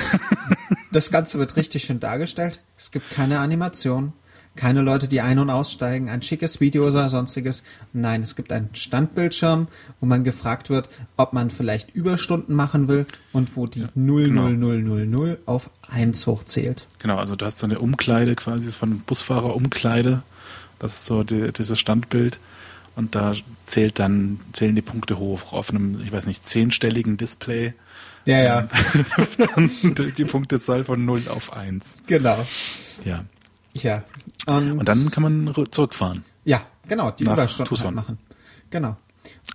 das 0.93 1.11
Ganze 1.11 1.39
wird 1.39 1.57
richtig 1.57 1.85
schön 1.85 2.01
dargestellt. 2.01 2.61
Es 2.79 2.91
gibt 2.91 3.11
keine 3.11 3.41
Animation, 3.41 4.13
keine 4.57 4.83
Leute, 4.83 5.09
die 5.09 5.21
ein- 5.21 5.39
und 5.39 5.51
aussteigen, 5.51 6.09
ein 6.09 6.23
schickes 6.23 6.61
Video 6.61 6.87
oder 6.87 7.11
sonstiges. 7.11 7.65
Nein, 7.93 8.23
es 8.23 8.37
gibt 8.37 8.53
einen 8.53 8.71
Standbildschirm, 8.73 9.69
wo 10.01 10.07
man 10.07 10.23
gefragt 10.23 10.71
wird, 10.71 10.89
ob 11.17 11.33
man 11.33 11.51
vielleicht 11.51 11.91
Überstunden 11.95 12.55
machen 12.55 12.87
will 12.89 13.07
und 13.33 13.57
wo 13.57 13.67
die 13.67 13.85
00000 13.97 15.39
auf 15.47 15.71
1 15.91 16.27
hochzählt. 16.27 16.87
Genau, 17.01 17.17
also 17.17 17.35
du 17.35 17.45
hast 17.45 17.59
so 17.59 17.67
eine 17.67 17.81
Umkleide 17.81 18.37
quasi, 18.37 18.59
das 18.59 18.75
ist 18.75 18.77
von 18.77 19.01
Busfahrer-Umkleide. 19.01 20.23
Das 20.79 20.95
ist 20.95 21.07
so 21.07 21.23
die, 21.25 21.53
dieses 21.53 21.79
Standbild. 21.79 22.39
Und 22.97 23.15
da 23.17 23.33
zählt 23.67 23.99
dann, 23.99 24.41
zählen 24.53 24.75
die 24.77 24.83
Punkte 24.83 25.19
hoch 25.19 25.53
auf 25.53 25.71
einem, 25.71 26.01
ich 26.03 26.13
weiß 26.13 26.27
nicht, 26.27 26.45
zehnstelligen 26.45 27.17
Display. 27.17 27.75
Ja, 28.25 28.39
ja. 28.43 28.69
dann 29.57 29.71
die, 29.83 30.13
die 30.13 30.25
Punktezahl 30.25 30.85
von 30.85 31.05
0 31.05 31.25
auf 31.29 31.53
1. 31.53 32.05
Genau. 32.07 32.47
Ja. 33.05 33.25
Ja. 33.73 34.05
Und, 34.47 34.79
und 34.79 34.89
dann 34.89 35.11
kann 35.11 35.23
man 35.25 35.49
rü- 35.49 35.71
zurückfahren. 35.71 36.25
Ja, 36.45 36.63
genau, 36.87 37.11
die 37.11 37.25
Überstunden 37.25 37.77
halt 37.85 37.95
machen. 37.95 38.19
Genau. 38.71 38.97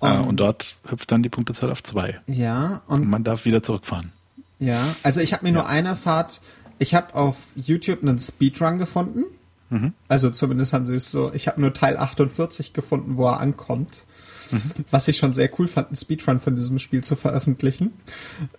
Und, 0.02 0.12
äh, 0.12 0.18
und 0.18 0.38
dort 0.40 0.76
hüpft 0.90 1.12
dann 1.12 1.24
die 1.24 1.30
Punktezahl 1.30 1.72
auf 1.72 1.82
2. 1.84 2.20
ja, 2.28 2.82
Und 2.88 3.02
und 3.04 3.10
man 3.10 3.24
darf 3.24 3.46
wieder 3.46 3.64
zurückfahren. 3.64 4.12
ja, 4.60 4.84
also 5.04 5.22
ich 5.22 5.32
habe 5.34 5.46
mir 5.46 5.54
nur 5.54 5.68
eine 5.68 5.96
Fahrt, 5.96 6.42
ich 6.80 6.94
habe 6.96 7.16
auf 7.16 7.38
YouTube 7.56 8.02
einen 8.02 8.20
Speedrun 8.20 8.78
gefunden. 8.78 9.24
Mhm. 9.70 9.94
Also 10.08 10.30
zumindest 10.32 10.74
haben 10.74 10.86
sie 10.86 10.96
es 10.96 11.12
so, 11.12 11.32
ich 11.34 11.48
habe 11.48 11.62
nur 11.62 11.74
Teil 11.74 11.98
48 11.98 12.74
gefunden, 12.74 13.18
wo 13.18 13.28
er 13.28 13.40
ankommt. 13.40 14.06
Mhm. 14.52 14.62
Was 14.90 15.08
ich 15.08 15.18
schon 15.18 15.34
sehr 15.34 15.50
cool 15.60 15.68
fand, 15.68 15.88
einen 15.90 15.96
Speedrun 15.96 16.40
von 16.40 16.56
diesem 16.56 16.80
Spiel 16.80 17.04
zu 17.04 17.16
veröffentlichen. 17.16 17.94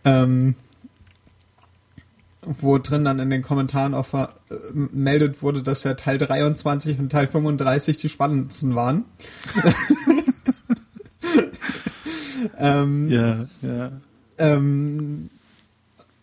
Ähm, 0.05 0.55
wo 2.43 2.79
drin 2.79 3.05
dann 3.05 3.19
in 3.19 3.29
den 3.29 3.43
Kommentaren 3.43 3.93
auch 3.93 4.07
ver- 4.07 4.33
äh, 4.51 4.55
meldet 4.73 5.43
wurde, 5.43 5.63
dass 5.63 5.85
ja 5.85 5.93
Teil 5.95 6.17
23 6.17 6.99
und 6.99 7.11
Teil 7.11 7.29
35 7.29 7.99
die 7.99 8.09
spannendsten 8.09 8.75
waren. 8.75 9.05
ähm, 12.59 13.09
Ja, 13.09 13.47
ja. 13.63 13.93
ähm, 14.39 15.31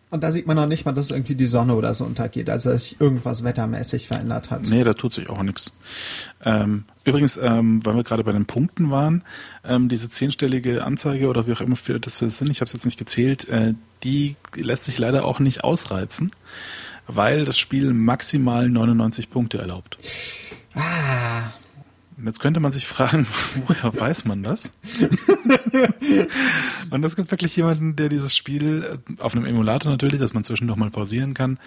und 0.09 0.23
da 0.23 0.31
sieht 0.31 0.47
man 0.47 0.55
noch 0.55 0.67
nicht 0.67 0.85
mal, 0.85 0.93
dass 0.93 1.11
irgendwie 1.11 1.35
die 1.35 1.47
Sonne 1.47 1.75
oder 1.75 1.93
so 1.93 2.05
untergeht, 2.05 2.49
also 2.49 2.69
dass 2.69 2.83
sich 2.83 3.01
irgendwas 3.01 3.43
wettermäßig 3.43 4.07
verändert 4.07 4.49
hat. 4.51 4.69
Nee, 4.69 4.83
da 4.83 4.93
tut 4.93 5.13
sich 5.13 5.29
auch 5.29 5.43
nichts. 5.43 5.73
Ähm, 6.45 6.85
übrigens, 7.03 7.37
ähm, 7.37 7.85
weil 7.85 7.95
wir 7.95 8.03
gerade 8.03 8.23
bei 8.23 8.31
den 8.31 8.45
Punkten 8.45 8.89
waren, 8.89 9.23
ähm, 9.65 9.89
diese 9.89 10.09
zehnstellige 10.09 10.85
Anzeige 10.85 11.27
oder 11.27 11.45
wie 11.45 11.53
auch 11.53 11.61
immer 11.61 11.75
für 11.75 11.99
das 11.99 12.19
sind, 12.19 12.49
ich 12.49 12.61
habe 12.61 12.67
es 12.67 12.73
jetzt 12.73 12.85
nicht 12.85 12.97
gezählt, 12.97 13.49
äh, 13.49 13.73
die 14.03 14.37
lässt 14.55 14.85
sich 14.85 14.97
leider 14.97 15.25
auch 15.25 15.39
nicht 15.39 15.65
ausreizen, 15.65 16.31
weil 17.07 17.43
das 17.43 17.57
Spiel 17.57 17.93
maximal 17.93 18.69
99 18.69 19.29
Punkte 19.29 19.57
erlaubt. 19.57 19.97
Ah, 20.73 21.51
jetzt 22.25 22.39
könnte 22.39 22.59
man 22.59 22.71
sich 22.71 22.87
fragen, 22.87 23.27
woher 23.67 23.95
weiß 23.95 24.25
man 24.25 24.43
das? 24.43 24.71
Und 26.89 27.05
es 27.05 27.15
gibt 27.15 27.31
wirklich 27.31 27.55
jemanden, 27.55 27.95
der 27.95 28.09
dieses 28.09 28.35
Spiel 28.35 28.83
äh, 28.83 29.21
auf 29.21 29.35
einem 29.35 29.45
Emulator 29.45 29.91
natürlich, 29.91 30.19
dass 30.19 30.33
man 30.33 30.43
zwischendurch 30.43 30.77
mal 30.77 30.89
pausieren 30.89 31.33
kann, 31.33 31.59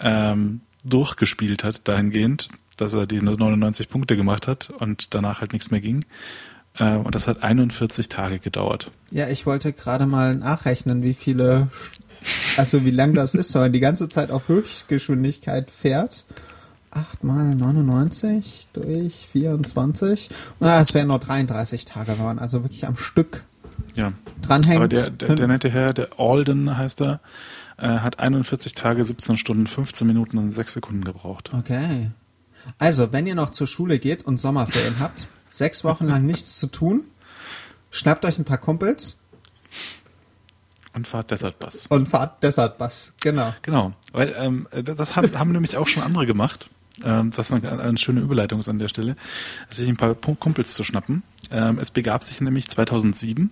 ähm, 0.00 0.60
durchgespielt 0.84 1.64
hat 1.64 1.88
dahingehend, 1.88 2.48
dass 2.76 2.94
er 2.94 3.06
diese 3.06 3.24
99 3.24 3.88
Punkte 3.88 4.16
gemacht 4.16 4.46
hat 4.46 4.70
und 4.70 5.14
danach 5.14 5.40
halt 5.40 5.52
nichts 5.52 5.70
mehr 5.70 5.80
ging. 5.80 6.04
Äh, 6.78 6.96
und 6.96 7.14
das 7.14 7.26
hat 7.26 7.42
41 7.42 8.08
Tage 8.08 8.38
gedauert. 8.38 8.90
ja, 9.10 9.28
ich 9.28 9.46
wollte 9.46 9.72
gerade 9.72 10.06
mal 10.06 10.34
nachrechnen, 10.34 11.02
wie 11.02 11.14
viele, 11.14 11.68
also 12.56 12.84
wie 12.84 12.90
lang 12.90 13.14
das 13.14 13.34
ist, 13.34 13.54
wenn 13.54 13.62
man 13.62 13.72
die 13.72 13.80
ganze 13.80 14.08
Zeit 14.08 14.30
auf 14.30 14.48
Höchstgeschwindigkeit 14.48 15.70
fährt. 15.70 16.24
8 16.98 17.24
mal 17.24 17.54
99 17.54 18.68
durch 18.72 19.26
24. 19.30 20.30
Ah, 20.60 20.80
es 20.80 20.94
wären 20.94 21.08
nur 21.08 21.18
33 21.18 21.84
Tage, 21.84 22.14
man 22.16 22.38
also 22.38 22.62
wirklich 22.64 22.86
am 22.86 22.96
Stück 22.96 23.44
Ja. 23.94 24.12
dranhängt. 24.42 24.76
Aber 24.76 24.88
der, 24.88 25.10
der, 25.10 25.34
der 25.36 25.46
nette 25.46 25.70
Herr, 25.70 25.92
der 25.94 26.18
Alden 26.18 26.76
heißt 26.76 27.02
er, 27.02 27.20
äh, 27.76 27.86
hat 27.86 28.18
41 28.18 28.74
Tage, 28.74 29.04
17 29.04 29.36
Stunden, 29.36 29.66
15 29.66 30.06
Minuten 30.06 30.38
und 30.38 30.50
6 30.52 30.72
Sekunden 30.74 31.04
gebraucht. 31.04 31.50
Okay. 31.56 32.10
Also, 32.78 33.12
wenn 33.12 33.26
ihr 33.26 33.34
noch 33.34 33.50
zur 33.50 33.66
Schule 33.66 33.98
geht 33.98 34.24
und 34.26 34.40
Sommerferien 34.40 34.96
habt, 35.00 35.28
sechs 35.48 35.84
Wochen 35.84 36.06
lang 36.06 36.26
nichts 36.26 36.58
zu 36.58 36.66
tun, 36.66 37.04
schnappt 37.90 38.24
euch 38.24 38.38
ein 38.38 38.44
paar 38.44 38.58
Kumpels 38.58 39.20
Und 40.94 41.06
fahrt 41.06 41.30
Desert 41.30 41.58
Bus. 41.58 41.86
und 41.86 42.08
fahrt 42.08 42.42
Desert 42.42 42.76
Bus. 42.78 43.14
Genau. 43.20 43.54
Genau, 43.62 43.92
weil 44.12 44.34
ähm, 44.38 44.66
das 44.84 45.14
haben, 45.16 45.38
haben 45.38 45.52
nämlich 45.52 45.76
auch 45.76 45.86
schon 45.86 46.02
andere 46.02 46.26
gemacht, 46.26 46.68
ähm, 47.04 47.32
was 47.36 47.52
eine, 47.52 47.80
eine 47.80 47.98
schöne 47.98 48.20
Überleitung 48.20 48.60
ist 48.60 48.68
an 48.68 48.78
der 48.78 48.88
Stelle, 48.88 49.16
sich 49.68 49.88
ein 49.88 49.96
paar 49.96 50.14
Kumpels 50.14 50.74
zu 50.74 50.84
schnappen. 50.84 51.22
Ähm, 51.50 51.78
es 51.78 51.90
begab 51.90 52.24
sich 52.24 52.40
nämlich 52.40 52.68
2007, 52.68 53.50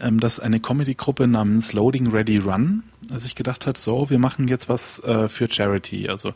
ähm, 0.00 0.20
dass 0.20 0.40
eine 0.40 0.60
Comedy-Gruppe 0.60 1.26
namens 1.26 1.72
Loading 1.72 2.08
Ready 2.08 2.38
Run 2.38 2.84
sich 3.10 3.34
gedacht 3.34 3.66
hat, 3.66 3.78
so, 3.78 4.10
wir 4.10 4.18
machen 4.18 4.48
jetzt 4.48 4.68
was 4.68 5.02
äh, 5.04 5.28
für 5.28 5.50
Charity. 5.50 6.08
Also 6.08 6.34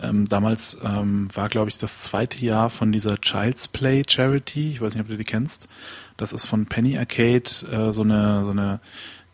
ähm, 0.00 0.28
damals 0.28 0.78
war, 0.80 1.48
glaube 1.48 1.68
ich, 1.68 1.78
das 1.78 2.00
zweite 2.00 2.44
Jahr 2.44 2.70
von 2.70 2.92
dieser 2.92 3.20
Child's 3.20 3.68
Play 3.68 4.02
Charity. 4.08 4.72
Ich 4.72 4.80
weiß 4.80 4.94
nicht, 4.94 5.02
ob 5.02 5.08
du 5.08 5.16
die 5.16 5.24
kennst. 5.24 5.68
Das 6.16 6.32
ist 6.32 6.46
von 6.46 6.66
Penny 6.66 6.96
Arcade 6.96 7.50
äh, 7.70 7.92
so 7.92 8.02
eine 8.02 8.44
so 8.44 8.52
eine 8.52 8.80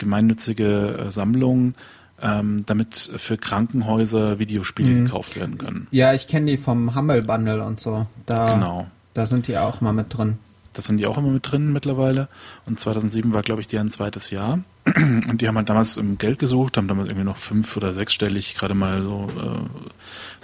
gemeinnützige 0.00 1.07
äh, 1.07 1.11
Sammlung, 1.11 1.75
ähm, 2.22 2.64
damit 2.66 3.10
für 3.16 3.36
Krankenhäuser 3.36 4.38
Videospiele 4.38 5.04
gekauft 5.04 5.36
werden 5.36 5.58
können. 5.58 5.86
Ja, 5.90 6.12
ich 6.14 6.26
kenne 6.28 6.50
die 6.50 6.56
vom 6.58 6.94
Humble 6.94 7.22
Bundle 7.22 7.64
und 7.64 7.80
so. 7.80 8.06
Da, 8.26 8.54
Genau. 8.54 8.86
da 9.14 9.26
sind 9.26 9.46
die 9.48 9.56
auch 9.58 9.80
mal 9.80 9.92
mit 9.92 10.16
drin. 10.16 10.38
Das 10.72 10.86
sind 10.86 10.98
die 10.98 11.06
auch 11.06 11.18
immer 11.18 11.30
mit 11.30 11.50
drin 11.50 11.72
mittlerweile. 11.72 12.28
Und 12.64 12.78
2007 12.78 13.34
war, 13.34 13.42
glaube 13.42 13.60
ich, 13.60 13.66
deren 13.66 13.90
zweites 13.90 14.30
Jahr. 14.30 14.60
Und 14.94 15.40
die 15.40 15.48
haben 15.48 15.56
halt 15.56 15.68
damals 15.68 15.98
Geld 16.18 16.38
gesucht, 16.38 16.76
haben 16.76 16.86
damals 16.86 17.08
irgendwie 17.08 17.24
noch 17.24 17.38
fünf- 17.38 17.76
oder 17.76 17.92
sechsstellig 17.92 18.54
gerade 18.54 18.74
mal 18.74 19.02
so 19.02 19.26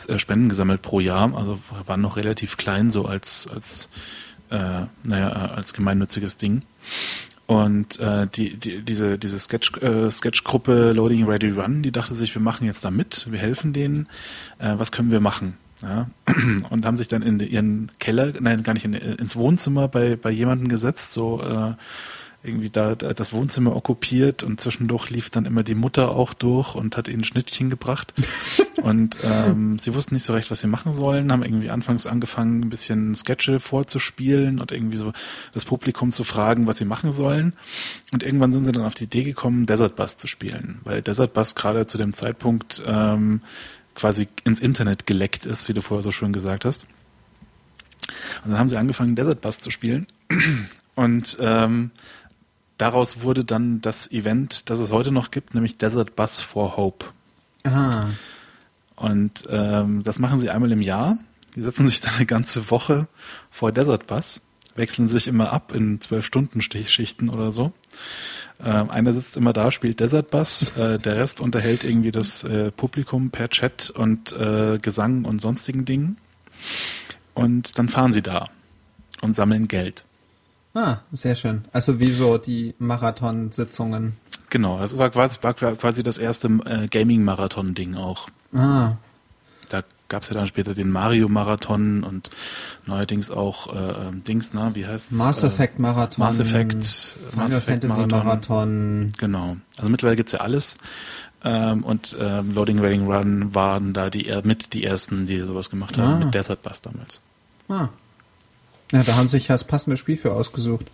äh, 0.09 0.19
Spenden 0.19 0.49
gesammelt 0.49 0.83
pro 0.83 0.99
Jahr. 0.99 1.33
Also 1.37 1.61
waren 1.87 2.01
noch 2.01 2.17
relativ 2.17 2.57
klein 2.57 2.91
so 2.91 3.07
als, 3.07 3.47
als 3.55 3.89
äh, 4.51 4.87
naja, 5.05 5.29
äh, 5.31 5.49
als 5.57 5.73
gemeinnütziges 5.75 6.37
Ding. 6.37 6.63
Und 7.47 8.01
äh, 8.01 8.27
die, 8.27 8.57
die, 8.57 8.83
diese, 8.83 9.19
diese 9.19 9.39
Sketch, 9.39 9.81
äh, 9.81 10.11
Sketchgruppe 10.11 10.93
Loading 10.93 11.27
Ready 11.27 11.51
Run, 11.51 11.83
die 11.83 11.93
dachte 11.93 12.15
sich, 12.15 12.35
wir 12.35 12.43
machen 12.43 12.67
jetzt 12.67 12.85
da 12.85 12.91
mit, 12.91 13.27
wir 13.31 13.39
helfen 13.39 13.73
denen, 13.73 14.09
äh, 14.59 14.75
was 14.77 14.91
können 14.91 15.13
wir 15.13 15.21
machen? 15.21 15.57
Ja? 15.81 16.09
Und 16.71 16.85
haben 16.85 16.97
sich 16.97 17.07
dann 17.07 17.23
in 17.23 17.39
ihren 17.39 17.93
Keller, 18.01 18.33
nein, 18.41 18.65
gar 18.65 18.73
nicht, 18.73 18.85
in, 18.85 18.95
ins 18.95 19.37
Wohnzimmer 19.37 19.87
bei, 19.87 20.17
bei 20.17 20.31
jemandem 20.31 20.69
gesetzt, 20.69 21.13
so 21.13 21.41
äh, 21.41 21.75
irgendwie 22.43 22.71
da, 22.71 22.95
da 22.95 23.13
das 23.13 23.33
Wohnzimmer 23.33 23.77
okkupiert 23.77 24.43
und 24.43 24.61
zwischendurch 24.61 25.11
lief 25.11 25.31
dann 25.31 25.47
immer 25.47 25.63
die 25.63 25.75
Mutter 25.75 26.11
auch 26.11 26.33
durch 26.35 26.75
und 26.75 26.97
hat 26.97 27.09
ihnen 27.09 27.25
Schnittchen 27.25 27.71
gebracht. 27.71 28.13
und 28.83 29.19
ähm, 29.25 29.79
sie 29.79 29.95
wussten 29.95 30.15
nicht 30.15 30.25
so 30.25 30.33
recht, 30.33 30.51
was 30.51 30.61
sie 30.61 30.67
machen 30.67 30.93
sollen, 30.93 31.33
haben 31.33 31.43
irgendwie 31.43 31.71
anfangs 31.71 32.07
angefangen, 32.07 32.61
ein 32.61 32.69
bisschen 32.69 33.15
Sketche 33.15 33.61
vorzuspielen 33.61 34.59
und 34.59 34.73
irgendwie 34.73 34.97
so 34.97 35.13
das 35.55 35.65
Publikum 35.65 36.13
zu 36.13 36.25
fragen, 36.25 36.67
was 36.67 36.79
sie 36.79 36.85
machen 36.85 37.13
sollen. 37.13 37.55
Und 38.13 38.23
irgendwann 38.23 38.53
sind 38.53 38.65
sie 38.65 38.73
dann 38.73 38.85
auf 38.85 38.95
die 38.95 39.05
Idee 39.05 39.25
gekommen, 39.25 39.67
Desert 39.67 39.97
Bus 39.97 40.17
zu 40.17 40.27
spielen, 40.27 40.81
weil 40.85 41.03
Desert 41.03 41.33
Bus 41.33 41.55
gerade 41.55 41.87
zu 41.87 41.99
dem 41.99 42.13
Zeitpunkt 42.13 42.83
ähm, 42.87 43.41
quasi 43.95 44.29
ins 44.45 44.61
Internet 44.61 45.07
geleckt 45.07 45.47
ist, 45.47 45.69
wie 45.69 45.73
du 45.73 45.81
vorher 45.81 46.03
so 46.03 46.13
schön 46.13 46.33
gesagt 46.33 46.65
hast. 46.65 46.87
Und 48.45 48.51
dann 48.51 48.59
haben 48.59 48.69
sie 48.69 48.77
angefangen, 48.77 49.17
Desert 49.17 49.41
Bus 49.41 49.61
zu 49.61 49.71
spielen. 49.71 50.07
Und 50.95 51.37
ähm, 51.41 51.91
daraus 52.79 53.23
wurde 53.23 53.45
dann 53.45 53.81
das 53.81 54.11
Event, 54.11 54.71
das 54.71 54.79
es 54.79 54.93
heute 54.93 55.13
noch 55.13 55.31
gibt, 55.31 55.55
nämlich 55.55 55.79
Desert 55.79 56.15
Bus 56.17 56.41
for 56.41 56.77
Hope. 56.77 57.07
Ah, 57.65 58.09
Und 58.97 59.47
ähm, 59.51 60.03
das 60.03 60.19
machen 60.19 60.39
sie 60.39 60.51
einmal 60.51 60.73
im 60.73 60.81
Jahr. 60.81 61.19
Die 61.55 61.63
setzen 61.63 61.87
sich 61.87 62.01
dann 62.01 62.15
eine 62.15 62.27
ganze 62.27 62.71
Woche 62.71 63.07
vor 63.51 63.73
Desert 63.73 64.07
Bus, 64.07 64.43
wechseln 64.75 65.09
sich 65.09 65.29
immer 65.29 65.53
ab 65.53 65.73
in 65.75 66.01
zwölf 66.01 66.25
Stunden 66.25 66.61
Schichten 66.61 67.29
oder 67.29 67.53
so. 67.53 67.73
Ähm, 68.63 68.91
einer 68.91 69.13
sitzt 69.13 69.37
immer 69.37 69.53
da, 69.53 69.71
spielt 69.71 70.01
Desert 70.01 70.31
Bus, 70.31 70.77
äh, 70.77 70.99
der 70.99 71.17
Rest 71.17 71.41
unterhält 71.41 71.85
irgendwie 71.85 72.11
das 72.11 72.43
äh, 72.45 72.71
Publikum 72.71 73.31
per 73.31 73.51
Chat 73.51 73.91
und 73.91 74.33
äh, 74.33 74.79
Gesang 74.81 75.25
und 75.25 75.41
sonstigen 75.41 75.85
Dingen. 75.85 76.17
Und 77.35 77.79
dann 77.79 77.89
fahren 77.89 78.15
sie 78.15 78.23
da 78.23 78.49
und 79.21 79.37
sammeln 79.37 79.69
Geld. 79.69 80.05
ah, 80.75 81.01
sehr 81.13 81.37
schön. 81.37 81.65
Also 81.73 82.01
wie 82.01 82.13
so 82.13 82.39
die 82.39 82.75
Marathonsitzungen. 82.79 84.17
Genau, 84.51 84.79
das 84.79 84.97
war 84.97 85.11
quasi, 85.11 85.39
war 85.43 85.55
quasi 85.55 86.03
das 86.03 86.19
erste 86.19 86.49
äh, 86.65 86.87
Gaming-Marathon-Ding 86.89 87.97
auch. 87.97 88.29
Ah, 88.55 88.93
Da 89.69 89.83
gab 90.09 90.23
es 90.23 90.29
ja 90.29 90.35
dann 90.37 90.47
später 90.47 90.73
den 90.75 90.91
Mario-Marathon 90.91 92.05
und 92.05 92.31
neuerdings 92.87 93.31
auch 93.33 93.75
äh, 93.75 93.79
ähm, 94.09 94.23
Dings, 94.23 94.53
na, 94.55 94.75
wie 94.77 94.87
heißt 94.87 95.13
Mass 95.13 95.43
Effect 95.43 95.81
Marathon. 95.81 96.25
Mass 96.25 96.39
Effect, 96.39 96.73
Final 96.85 97.43
Mass 97.43 97.55
Effect 97.55 97.85
Fantasy 97.85 98.07
Marathon. 98.07 98.25
Marathon. 98.27 99.13
Genau. 99.19 99.57
Also 99.77 99.91
mittlerweile 99.91 100.17
gibt's 100.17 100.33
ja 100.33 100.41
alles. 100.41 100.79
Ähm, 101.45 101.83
und 101.85 102.17
ähm, 102.21 102.55
Loading 102.55 102.79
Ready 102.79 102.99
Run 102.99 103.55
waren 103.55 103.93
da 103.93 104.11
die 104.11 104.33
mit 104.45 104.73
die 104.75 104.85
ersten, 104.85 105.27
die 105.27 105.41
sowas 105.43 105.71
gemacht 105.71 105.99
haben, 105.99 106.23
Ah. 106.23 106.25
mit 106.25 106.35
Desert 106.35 106.63
Bus 106.63 106.81
damals. 106.83 107.21
Ah. 107.69 107.89
Ja, 108.93 109.03
da 109.03 109.17
haben 109.17 109.29
sich 109.29 109.49
ja 109.49 109.55
das 109.55 109.65
passende 109.65 109.97
Spiel 109.97 110.17
für 110.17 110.33
ausgesucht. 110.33 110.87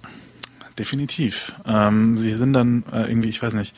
Definitiv. 0.79 1.53
Ähm, 1.67 2.17
sie 2.19 2.35
sind 2.35 2.53
dann 2.53 2.85
äh, 2.93 3.09
irgendwie, 3.09 3.29
ich 3.29 3.43
weiß 3.43 3.55
nicht, 3.55 3.75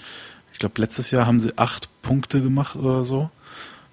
ich 0.53 0.59
glaube 0.59 0.81
letztes 0.81 1.11
Jahr 1.11 1.27
haben 1.27 1.41
sie 1.41 1.57
acht 1.59 1.89
Punkte 2.03 2.41
gemacht 2.41 2.77
oder 2.77 3.05
so, 3.05 3.31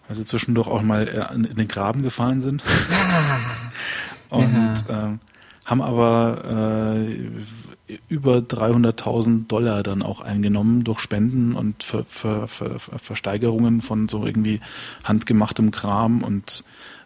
weil 0.07 0.15
sie 0.15 0.25
zwischendurch 0.25 0.67
auch 0.67 0.81
mal 0.81 1.07
äh, 1.07 1.33
in 1.33 1.55
den 1.55 1.67
Graben 1.67 2.03
gefallen 2.03 2.41
sind. 2.41 2.63
Und 4.29 4.85
ähm, 4.89 5.19
haben 5.65 5.81
aber 5.81 6.95
äh, 6.97 7.97
über 8.07 8.37
300.000 8.37 9.47
Dollar 9.47 9.83
dann 9.83 10.01
auch 10.01 10.21
eingenommen 10.21 10.83
durch 10.83 10.99
Spenden 10.99 11.55
und 11.55 11.83
Ver, 11.83 12.03
Ver, 12.05 12.47
Ver, 12.47 12.79
Versteigerungen 12.79 13.81
von 13.81 14.07
so 14.07 14.25
irgendwie 14.25 14.61
handgemachtem 15.03 15.71
Kram 15.71 16.23
und 16.23 16.63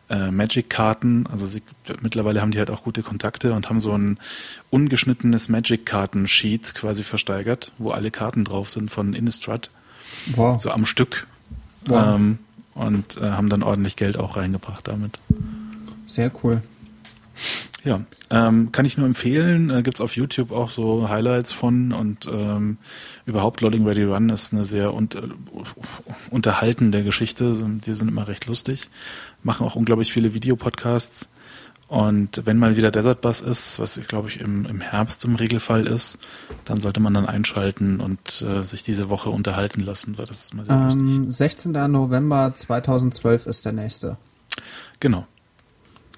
äh, 0.10 0.32
Magic-Karten. 0.32 1.28
Also 1.28 1.46
sie, 1.46 1.62
mittlerweile 2.02 2.42
haben 2.42 2.52
die 2.52 2.60
halt 2.60 2.70
auch 2.70 2.84
gute 2.84 3.04
Kontakte 3.04 3.54
und 3.54 3.70
haben 3.70 3.80
so 3.80 3.98
ein 3.98 4.18
ungeschnittenes 4.70 5.50
Magic-Karten-Sheet 5.50 6.76
quasi 6.76 7.04
versteigert, 7.04 7.72
wo 7.78 7.90
alle 7.92 8.12
Karten 8.12 8.44
drauf 8.46 8.70
sind 8.70 8.92
von 8.92 9.14
Innistrad, 9.14 9.70
Wow. 10.36 10.60
so 10.62 10.72
am 10.72 10.86
Stück. 10.86 11.28
Wow. 11.86 12.16
Ähm, 12.16 12.40
und 12.74 13.18
äh, 13.18 13.32
haben 13.32 13.50
dann 13.50 13.64
ordentlich 13.64 13.96
Geld 13.96 14.18
auch 14.18 14.36
reingebracht 14.38 14.88
damit. 14.88 15.18
Sehr 16.06 16.32
cool. 16.44 16.62
Ja, 17.86 18.02
ähm, 18.32 18.72
kann 18.72 18.86
ich 18.86 18.98
nur 18.98 19.06
empfehlen. 19.06 19.70
Äh, 19.70 19.84
gibt's 19.84 20.02
auf 20.02 20.16
YouTube 20.16 20.52
auch 20.52 20.72
so 20.72 21.08
Highlights 21.08 21.54
von 21.54 21.94
und 21.94 22.28
ähm, 22.28 22.78
überhaupt 23.28 23.62
Loading 23.62 23.86
Ready 23.86 24.04
Run 24.04 24.30
ist 24.30 24.54
eine 24.54 24.66
sehr 24.66 24.94
un 24.94 25.08
äh, 25.14 25.22
unterhaltende 26.32 27.04
Geschichte. 27.04 27.54
Die 27.86 27.94
sind 27.94 28.08
immer 28.08 28.28
recht 28.28 28.48
lustig. 28.48 28.90
Machen 29.44 29.68
auch 29.68 29.76
unglaublich 29.76 30.12
viele 30.12 30.34
Videopodcasts. 30.34 31.30
Und 31.88 32.42
wenn 32.46 32.58
mal 32.58 32.76
wieder 32.76 32.90
Desert 32.90 33.22
Bus 33.22 33.42
ist, 33.42 33.80
was 33.80 33.98
ich 33.98 34.08
glaube 34.08 34.30
ich 34.30 34.42
im, 34.42 34.66
im 34.66 34.82
Herbst 34.82 35.24
im 35.24 35.36
Regelfall 35.36 35.86
ist, 35.86 36.18
dann 36.66 36.82
sollte 36.82 37.00
man 37.00 37.14
dann 37.14 37.28
einschalten 37.28 38.02
und 38.02 38.42
äh, 38.42 38.64
sich 38.64 38.82
diese 38.82 39.12
Woche 39.12 39.30
unterhalten 39.30 39.82
lassen, 39.82 40.18
weil 40.18 40.26
das 40.26 40.46
ist 40.46 40.54
immer 40.54 40.66
sehr 40.66 40.76
lustig. 40.76 41.02
Ähm, 41.04 41.30
16. 41.30 41.72
November 41.92 42.52
2012 42.56 43.46
ist 43.46 43.64
der 43.64 43.74
nächste. 43.74 44.18
Genau, 45.00 45.28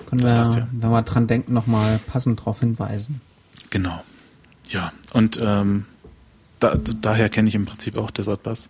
Können 0.06 0.22
Das 0.22 0.32
wir, 0.32 0.38
passt 0.38 0.56
ja. 0.56 0.68
wenn 0.72 0.90
wir 0.90 1.02
dran 1.02 1.28
denken, 1.28 1.54
nochmal 1.54 2.00
passend 2.08 2.40
darauf 2.40 2.60
hinweisen. 2.60 3.22
genau. 3.70 4.04
Ja, 4.70 4.92
und 5.14 5.40
ähm, 5.42 5.86
da, 6.60 6.76
daher 7.02 7.30
kenne 7.30 7.48
ich 7.48 7.56
im 7.56 7.66
Prinzip 7.66 7.98
auch 7.98 8.12
Desert 8.12 8.44
Bus. 8.44 8.70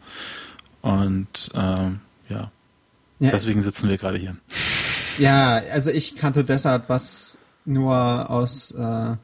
Und 0.81 1.50
ähm, 1.55 2.01
ja, 2.29 2.51
Ja, 3.19 3.31
deswegen 3.31 3.63
sitzen 3.63 3.89
wir 3.89 3.98
gerade 3.98 4.17
hier. 4.19 4.36
ja 5.17 5.60
also 5.72 5.89
ich 5.89 6.15
kannte 6.15 6.43
deshalb 6.43 6.88
was 6.89 7.39
nur 7.65 8.29
aus 8.29 8.72
äh, 8.72 9.15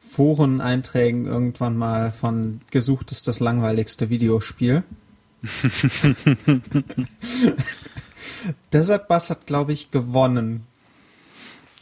Foreneinträgen 0.00 1.24
irgendwann 1.26 1.76
mal 1.78 2.12
von 2.12 2.60
gesucht 2.70 3.10
ist 3.10 3.26
das 3.26 3.40
langweiligste 3.40 4.10
Videospiel. 4.10 4.82
Desert 8.72 9.08
Bus 9.08 9.30
hat, 9.30 9.46
glaube 9.46 9.72
ich, 9.72 9.90
gewonnen. 9.90 10.66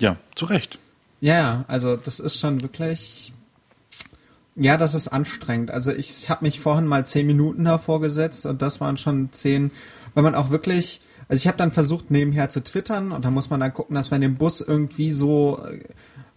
Ja, 0.00 0.16
zu 0.34 0.46
Recht. 0.46 0.78
Ja, 1.20 1.64
also 1.68 1.96
das 1.96 2.20
ist 2.20 2.38
schon 2.38 2.62
wirklich. 2.62 3.32
Ja, 4.54 4.76
das 4.76 4.94
ist 4.94 5.08
anstrengend. 5.08 5.70
Also 5.70 5.92
ich 5.92 6.30
habe 6.30 6.44
mich 6.44 6.60
vorhin 6.60 6.86
mal 6.86 7.04
zehn 7.04 7.26
Minuten 7.26 7.64
davor 7.64 8.00
gesetzt 8.00 8.46
und 8.46 8.62
das 8.62 8.80
waren 8.80 8.96
schon 8.96 9.30
zehn, 9.32 9.70
weil 10.14 10.22
man 10.22 10.34
auch 10.34 10.50
wirklich. 10.50 11.00
Also 11.28 11.40
ich 11.40 11.48
habe 11.48 11.58
dann 11.58 11.72
versucht 11.72 12.10
nebenher 12.10 12.48
zu 12.50 12.62
twittern 12.62 13.10
und 13.10 13.24
da 13.24 13.30
muss 13.32 13.50
man 13.50 13.58
dann 13.58 13.74
gucken, 13.74 13.96
dass 13.96 14.12
man 14.12 14.20
den 14.20 14.36
Bus 14.36 14.60
irgendwie 14.60 15.10
so 15.10 15.60
äh, 15.66 15.80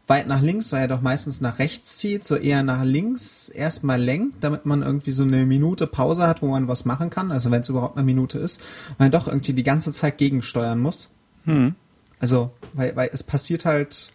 weit 0.07 0.27
nach 0.27 0.41
links, 0.41 0.71
weil 0.71 0.81
er 0.81 0.87
doch 0.87 1.01
meistens 1.01 1.41
nach 1.41 1.59
rechts 1.59 1.97
zieht, 1.97 2.25
so 2.25 2.35
eher 2.35 2.63
nach 2.63 2.83
links 2.83 3.49
erstmal 3.49 4.01
lenkt, 4.01 4.43
damit 4.43 4.65
man 4.65 4.81
irgendwie 4.81 5.11
so 5.11 5.21
eine 5.21 5.45
Minute 5.45 5.85
Pause 5.85 6.27
hat, 6.27 6.41
wo 6.41 6.47
man 6.47 6.67
was 6.67 6.85
machen 6.85 7.11
kann. 7.11 7.31
Also 7.31 7.51
wenn 7.51 7.61
es 7.61 7.69
überhaupt 7.69 7.97
eine 7.97 8.05
Minute 8.05 8.39
ist, 8.39 8.59
weil 8.97 9.05
man 9.05 9.11
doch 9.11 9.27
irgendwie 9.27 9.53
die 9.53 9.63
ganze 9.63 9.93
Zeit 9.93 10.17
gegensteuern 10.17 10.79
muss. 10.79 11.09
Hm. 11.45 11.75
Also, 12.19 12.51
weil, 12.73 12.95
weil 12.95 13.09
es 13.13 13.23
passiert 13.23 13.65
halt 13.65 14.11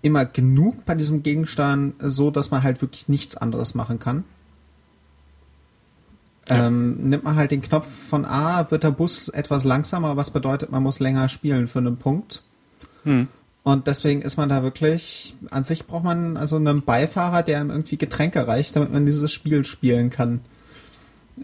immer 0.00 0.24
genug 0.24 0.84
bei 0.84 0.94
diesem 0.94 1.22
Gegensteuern 1.22 1.94
so, 2.00 2.30
dass 2.30 2.50
man 2.50 2.62
halt 2.62 2.82
wirklich 2.82 3.08
nichts 3.08 3.36
anderes 3.36 3.74
machen 3.74 3.98
kann. 3.98 4.24
Ja. 6.48 6.66
Ähm, 6.66 7.08
nimmt 7.08 7.24
man 7.24 7.36
halt 7.36 7.52
den 7.52 7.62
Knopf 7.62 7.88
von 8.08 8.24
A, 8.24 8.70
wird 8.70 8.82
der 8.82 8.90
Bus 8.90 9.28
etwas 9.28 9.64
langsamer, 9.64 10.16
was 10.16 10.30
bedeutet, 10.30 10.72
man 10.72 10.82
muss 10.82 10.98
länger 10.98 11.28
spielen 11.28 11.68
für 11.68 11.78
einen 11.78 11.96
Punkt. 11.96 12.42
Hm. 13.04 13.28
Und 13.62 13.86
deswegen 13.86 14.22
ist 14.22 14.36
man 14.36 14.48
da 14.48 14.64
wirklich, 14.64 15.36
an 15.50 15.62
sich 15.62 15.86
braucht 15.86 16.02
man 16.02 16.36
also 16.36 16.56
einen 16.56 16.82
Beifahrer, 16.82 17.44
der 17.44 17.60
ihm 17.60 17.70
irgendwie 17.70 17.96
Getränke 17.96 18.48
reicht, 18.48 18.74
damit 18.74 18.92
man 18.92 19.06
dieses 19.06 19.32
Spiel 19.32 19.64
spielen 19.64 20.10
kann. 20.10 20.40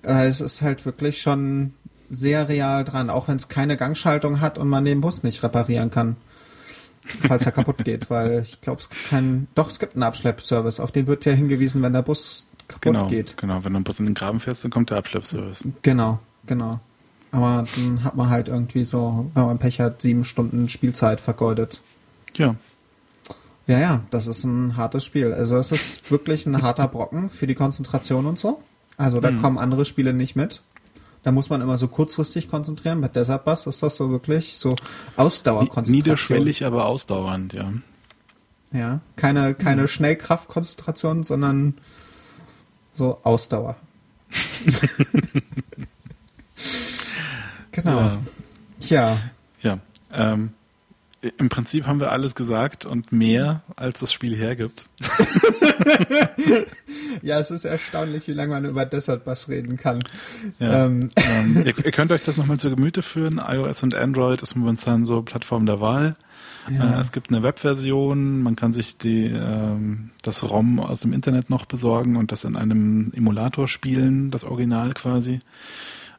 Äh, 0.03 0.27
es 0.27 0.41
ist 0.41 0.63
halt 0.63 0.85
wirklich 0.85 1.23
schon 1.23 1.75
sehr 2.11 2.49
real 2.49 2.85
dran, 2.85 3.11
auch 3.11 3.29
wenn 3.29 3.37
es 3.37 3.49
keine 3.49 3.77
Gangschaltung 3.77 4.41
hat 4.41 4.59
und 4.59 4.69
man 4.69 4.85
den 4.85 5.01
Bus 5.01 5.23
nicht 5.23 5.43
reparieren 5.43 5.91
kann. 5.91 6.17
Falls 7.27 7.47
er 7.47 7.53
kaputt 7.53 7.85
geht, 7.85 8.11
weil 8.11 8.43
ich 8.43 8.61
glaube, 8.61 8.81
es 8.81 8.91
gibt 8.91 9.09
keinen, 9.09 9.49
doch, 9.55 9.69
es 9.69 9.79
gibt 9.79 9.95
einen 9.95 10.03
Abschleppservice, 10.03 10.81
auf 10.81 10.93
den 10.93 11.07
wird 11.07 11.25
ja 11.25 11.33
hingewiesen, 11.33 11.81
wenn 11.83 11.93
der 11.95 12.03
Bus 12.03 12.47
kaputt 12.67 12.83
Genau, 12.83 13.07
geht. 13.07 13.37
genau. 13.39 13.65
Wenn 13.65 13.73
du 13.73 13.77
einen 13.79 13.85
Bus 13.85 13.99
in 14.01 14.07
den 14.07 14.15
Graben 14.15 14.41
fährst, 14.41 14.65
dann 14.65 14.71
kommt 14.71 14.91
der 14.91 14.99
Abschleppservice. 14.99 15.65
Genau, 15.83 16.19
genau. 16.47 16.81
Aber 17.33 17.65
dann 17.77 18.05
hat 18.05 18.15
man 18.17 18.29
halt 18.31 18.49
irgendwie 18.49 18.85
so, 18.85 19.31
wenn 19.35 19.45
man 19.45 19.59
Pech 19.59 19.81
hat, 19.81 20.03
sieben 20.03 20.25
Stunden 20.25 20.69
Spielzeit 20.69 21.21
vergeudet. 21.21 21.81
Ja, 22.37 22.55
Ja, 23.67 23.79
ja, 23.79 24.01
das 24.11 24.27
ist 24.27 24.45
ein 24.45 24.77
hartes 24.79 25.05
Spiel. 25.05 25.33
Also 25.35 25.57
es 25.57 25.73
ist 25.73 26.11
wirklich 26.11 26.47
ein 26.47 26.63
harter 26.63 26.89
Brocken 26.89 27.29
für 27.31 27.47
die 27.47 27.55
Konzentration 27.55 28.25
und 28.27 28.39
so. 28.39 28.63
Also 28.97 29.21
da 29.21 29.31
Mhm. 29.31 29.43
kommen 29.43 29.59
andere 29.59 29.85
Spiele 29.85 30.13
nicht 30.15 30.37
mit. 30.37 30.63
Da 31.23 31.33
muss 31.33 31.51
man 31.51 31.61
immer 31.61 31.77
so 31.77 31.89
kurzfristig 31.89 32.49
konzentrieren. 32.49 33.01
Bei 33.01 33.09
Desert 33.09 33.45
Bus 33.45 33.67
ist 33.67 33.83
das 33.83 33.97
so 33.97 34.11
wirklich 34.11 34.57
so 34.57 34.77
Ausdauerkonzentration. 35.17 35.97
niederschwellig, 35.97 36.65
aber 36.65 36.87
ausdauernd, 36.87 37.53
ja. 37.55 37.73
Ja, 38.73 39.01
keine, 39.17 39.55
keine 39.55 39.83
Mhm. 39.83 39.89
Schnellkraftkonzentration, 39.89 41.25
sondern 41.25 41.75
so 42.95 43.19
Ausdauer. 43.25 43.77
genau. 47.73 48.19
Ja. 48.81 49.17
Ja, 49.61 49.79
ähm, 50.13 50.51
im 51.21 51.49
Prinzip 51.49 51.87
haben 51.87 51.99
wir 51.99 52.13
alles 52.13 52.35
gesagt 52.37 52.87
und 52.87 53.11
mehr, 53.11 53.63
als 53.75 54.01
das 54.01 54.13
Spiel 54.13 54.37
hergibt. 54.37 54.89
ja, 57.23 57.41
es 57.41 57.51
ist 57.51 57.65
erstaunlich, 57.65 58.29
wie 58.29 58.33
lange 58.33 58.53
man 58.53 58.65
über 58.65 58.87
Desert 58.87 59.25
Bus 59.25 59.49
reden 59.49 59.77
kann. 59.77 60.05
Ja. 60.61 60.85
Ähm, 60.85 61.11
ähm, 61.17 61.57
ihr, 61.67 61.77
ihr 61.85 61.91
könnt 61.91 62.13
euch 62.13 62.23
das 62.23 62.37
nochmal 62.37 62.59
zu 62.61 62.71
Gemüte 62.71 63.03
führen. 63.03 63.41
iOS 63.45 63.83
und 63.83 63.97
Android 63.97 64.43
ist 64.43 64.55
momentan 64.55 65.05
so 65.05 65.23
Plattform 65.23 65.67
der 65.67 65.81
Wahl. 65.81 66.15
Ja. 66.71 66.97
Äh, 66.97 67.01
es 67.01 67.11
gibt 67.11 67.31
eine 67.31 67.43
Webversion, 67.43 68.43
man 68.43 68.55
kann 68.55 68.73
sich 68.73 68.97
die, 68.97 69.25
ähm, 69.25 70.11
das 70.23 70.49
ROM 70.49 70.79
aus 70.79 71.01
dem 71.01 71.13
Internet 71.13 71.51
noch 71.51 71.67
besorgen 71.67 72.17
und 72.17 72.31
das 72.31 72.45
in 72.45 72.55
einem 72.55 73.11
Emulator 73.13 73.67
spielen, 73.67 74.31
das 74.31 74.45
Original 74.45 74.95
quasi. 74.95 75.41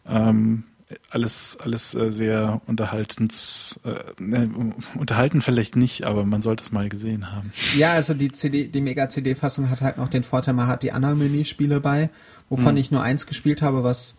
Ähm, 0.05 0.63
alles, 1.09 1.57
alles 1.61 1.93
äh, 1.95 2.11
sehr 2.11 2.61
unterhaltens, 2.65 3.79
äh, 3.83 4.21
ne, 4.21 4.49
unterhalten 4.95 5.41
vielleicht 5.41 5.75
nicht, 5.75 6.05
aber 6.05 6.25
man 6.25 6.41
sollte 6.41 6.63
es 6.63 6.71
mal 6.71 6.89
gesehen 6.89 7.31
haben. 7.31 7.51
Ja, 7.77 7.93
also 7.93 8.13
die 8.13 8.31
CD, 8.31 8.67
die 8.67 8.81
Mega-CD-Fassung 8.81 9.69
hat 9.69 9.81
halt 9.81 9.97
noch 9.97 10.09
den 10.09 10.23
Vorteil, 10.23 10.53
man 10.53 10.67
hat 10.67 10.83
die 10.83 10.91
anderen 10.91 11.19
Minispiele 11.19 11.79
bei, 11.79 12.09
wovon 12.49 12.69
Hm. 12.71 12.77
ich 12.77 12.91
nur 12.91 13.03
eins 13.03 13.27
gespielt 13.27 13.61
habe, 13.61 13.83
was 13.83 14.15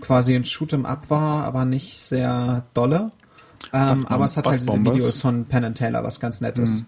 quasi 0.00 0.34
ein 0.34 0.44
Shoot'em 0.44 0.84
Up 0.84 1.08
war, 1.10 1.44
aber 1.44 1.64
nicht 1.64 1.98
sehr 1.98 2.64
dolle. 2.74 3.12
Ähm, 3.72 4.04
aber 4.06 4.24
es 4.24 4.36
hat 4.36 4.46
halt 4.46 4.60
diese? 4.60 4.72
Videos 4.72 5.20
von 5.20 5.44
Penn 5.46 5.64
and 5.64 5.78
Taylor, 5.78 6.04
was 6.04 6.20
ganz 6.20 6.40
nett 6.40 6.58
ist. 6.58 6.80
Hm. 6.80 6.86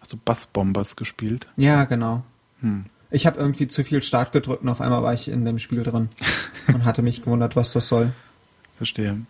Also 0.00 0.18
Bassbombers 0.24 0.96
gespielt. 0.96 1.48
Ja, 1.56 1.84
genau. 1.84 2.22
Hm. 2.60 2.86
Ich 3.16 3.26
habe 3.26 3.38
irgendwie 3.38 3.66
zu 3.66 3.82
viel 3.82 4.02
Start 4.02 4.32
gedrückt 4.32 4.62
und 4.62 4.68
auf 4.68 4.82
einmal 4.82 5.02
war 5.02 5.14
ich 5.14 5.28
in 5.28 5.46
dem 5.46 5.58
Spiel 5.58 5.82
drin 5.82 6.10
und 6.74 6.84
hatte 6.84 7.00
mich 7.00 7.22
gewundert, 7.22 7.56
was 7.56 7.72
das 7.72 7.88
soll. 7.88 8.12
Verstehe. 8.76 9.22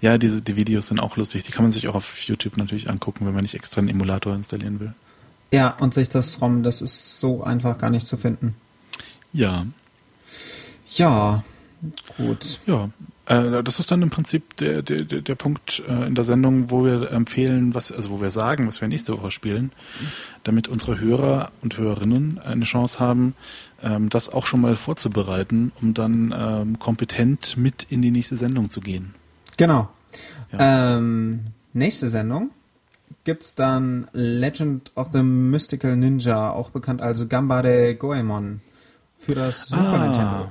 Ja, 0.00 0.18
diese 0.18 0.42
die 0.42 0.56
Videos 0.56 0.88
sind 0.88 0.98
auch 0.98 1.16
lustig. 1.16 1.44
Die 1.44 1.52
kann 1.52 1.62
man 1.62 1.70
sich 1.70 1.86
auch 1.86 1.94
auf 1.94 2.22
YouTube 2.22 2.56
natürlich 2.56 2.90
angucken, 2.90 3.24
wenn 3.24 3.34
man 3.34 3.42
nicht 3.42 3.54
extra 3.54 3.78
einen 3.78 3.88
Emulator 3.88 4.34
installieren 4.34 4.80
will. 4.80 4.94
Ja, 5.52 5.76
und 5.78 5.94
sich 5.94 6.08
das 6.08 6.40
ROM, 6.42 6.64
das 6.64 6.82
ist 6.82 7.20
so 7.20 7.44
einfach 7.44 7.78
gar 7.78 7.90
nicht 7.90 8.04
zu 8.04 8.16
finden. 8.16 8.56
Ja, 9.32 9.64
Ja, 10.90 11.44
gut. 12.16 12.58
ja. 12.66 12.90
Äh, 13.28 13.62
das 13.62 13.78
ist 13.78 13.90
dann 13.90 14.02
im 14.02 14.10
Prinzip 14.10 14.56
der, 14.56 14.82
der, 14.82 15.04
der 15.04 15.34
Punkt 15.34 15.82
äh, 15.86 16.06
in 16.06 16.14
der 16.14 16.24
Sendung, 16.24 16.70
wo 16.70 16.84
wir 16.84 17.10
empfehlen, 17.12 17.74
was, 17.74 17.92
also 17.92 18.10
wo 18.10 18.20
wir 18.20 18.30
sagen, 18.30 18.66
was 18.66 18.80
wir 18.80 18.88
nächste 18.88 19.12
Woche 19.12 19.30
spielen, 19.30 19.70
damit 20.44 20.66
unsere 20.66 20.98
Hörer 20.98 21.52
und 21.60 21.76
Hörerinnen 21.76 22.38
eine 22.38 22.64
Chance 22.64 22.98
haben, 23.00 23.34
ähm, 23.82 24.08
das 24.08 24.32
auch 24.32 24.46
schon 24.46 24.62
mal 24.62 24.76
vorzubereiten, 24.76 25.72
um 25.80 25.92
dann 25.92 26.34
ähm, 26.36 26.78
kompetent 26.78 27.56
mit 27.58 27.86
in 27.90 28.00
die 28.00 28.10
nächste 28.10 28.38
Sendung 28.38 28.70
zu 28.70 28.80
gehen. 28.80 29.14
Genau. 29.58 29.90
Ja. 30.52 30.96
Ähm, 30.96 31.40
nächste 31.74 32.08
Sendung 32.08 32.50
gibt's 33.24 33.54
dann 33.54 34.08
Legend 34.12 34.90
of 34.94 35.08
the 35.12 35.22
Mystical 35.22 35.94
Ninja, 35.96 36.50
auch 36.50 36.70
bekannt 36.70 37.02
als 37.02 37.28
Gambare 37.28 37.94
Goemon, 37.94 38.62
für 39.18 39.34
das 39.34 39.68
Super 39.68 39.92
ah. 39.92 39.98
Nintendo. 39.98 40.50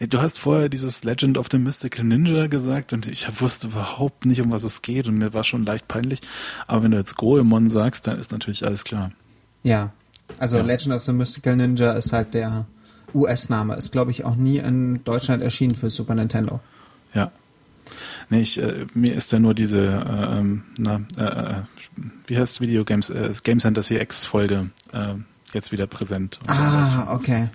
Du 0.00 0.20
hast 0.20 0.38
vorher 0.38 0.68
dieses 0.68 1.04
Legend 1.04 1.38
of 1.38 1.48
the 1.50 1.58
Mystical 1.58 2.04
Ninja 2.04 2.46
gesagt 2.46 2.92
und 2.92 3.08
ich 3.08 3.40
wusste 3.40 3.68
überhaupt 3.68 4.26
nicht, 4.26 4.40
um 4.40 4.50
was 4.50 4.64
es 4.64 4.82
geht 4.82 5.08
und 5.08 5.18
mir 5.18 5.34
war 5.34 5.44
schon 5.44 5.64
leicht 5.64 5.88
peinlich. 5.88 6.20
Aber 6.66 6.82
wenn 6.82 6.90
du 6.90 6.96
jetzt 6.98 7.16
Goemon 7.16 7.68
sagst, 7.68 8.06
dann 8.06 8.18
ist 8.18 8.32
natürlich 8.32 8.64
alles 8.64 8.84
klar. 8.84 9.12
Ja, 9.62 9.92
also 10.38 10.58
ja. 10.58 10.64
Legend 10.64 10.94
of 10.94 11.02
the 11.02 11.12
Mystical 11.12 11.56
Ninja 11.56 11.92
ist 11.92 12.12
halt 12.12 12.34
der 12.34 12.66
US-Name. 13.14 13.76
Ist, 13.76 13.92
glaube 13.92 14.10
ich, 14.10 14.24
auch 14.24 14.36
nie 14.36 14.58
in 14.58 15.04
Deutschland 15.04 15.42
erschienen 15.42 15.74
für 15.74 15.90
Super 15.90 16.14
Nintendo. 16.14 16.60
Ja. 17.14 17.30
Nee, 18.30 18.40
ich, 18.40 18.60
äh, 18.60 18.86
mir 18.94 19.14
ist 19.14 19.32
ja 19.32 19.38
nur 19.38 19.54
diese, 19.54 19.84
äh, 19.84 20.38
ähm, 20.38 20.64
na, 20.78 21.02
äh, 21.16 21.22
äh, 21.22 21.54
wie 22.26 22.38
heißt 22.38 22.60
Videogames, 22.60 23.10
äh, 23.10 23.32
Game 23.42 23.58
Center 23.58 23.82
CX-Folge 23.82 24.70
äh, 24.92 25.14
jetzt 25.52 25.72
wieder 25.72 25.86
präsent. 25.86 26.40
Ah, 26.46 27.12
okay. 27.14 27.50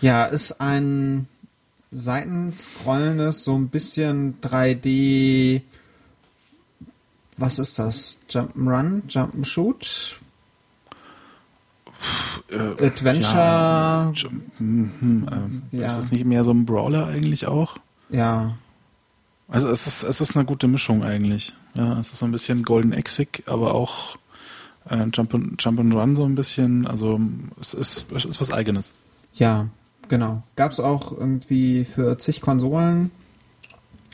Ja, 0.00 0.26
ist 0.26 0.60
ein 0.60 1.26
seitenscrollendes, 1.94 3.44
so 3.44 3.54
ein 3.54 3.68
bisschen 3.68 4.40
3D. 4.40 5.62
Was 7.36 7.58
ist 7.58 7.78
das? 7.78 8.20
Jump'n'Run? 8.28 9.02
Jump'n'Shoot? 9.08 10.16
Äh, 12.50 12.84
Adventure. 12.84 13.34
Ja, 13.34 14.12
hm, 14.58 15.62
äh, 15.72 15.76
ja. 15.78 15.86
Ist 15.86 15.96
es 15.96 16.10
nicht 16.10 16.24
mehr 16.24 16.44
so 16.44 16.50
ein 16.50 16.66
Brawler 16.66 17.06
eigentlich 17.06 17.46
auch? 17.46 17.76
Ja. 18.10 18.58
Also 19.48 19.68
es 19.70 19.86
ist, 19.86 20.02
es 20.02 20.20
ist 20.20 20.36
eine 20.36 20.44
gute 20.44 20.68
Mischung 20.68 21.02
eigentlich. 21.04 21.54
Ja, 21.76 21.98
es 22.00 22.10
ist 22.10 22.18
so 22.18 22.24
ein 22.24 22.32
bisschen 22.32 22.62
Golden 22.62 22.92
Exig, 22.92 23.44
aber 23.46 23.74
auch 23.74 24.16
äh, 24.90 25.06
Jump, 25.12 25.34
and, 25.34 25.62
Jump 25.62 25.80
and 25.80 25.94
Run 25.94 26.16
so 26.16 26.24
ein 26.24 26.34
bisschen. 26.34 26.86
Also 26.86 27.20
es 27.60 27.72
ist, 27.74 28.06
es 28.12 28.24
ist 28.24 28.40
was 28.40 28.52
Eigenes. 28.52 28.92
Ja, 29.34 29.68
Genau. 30.08 30.42
Gab 30.56 30.72
es 30.72 30.80
auch 30.80 31.12
irgendwie 31.12 31.84
für 31.84 32.18
zig 32.18 32.40
Konsolen. 32.40 33.10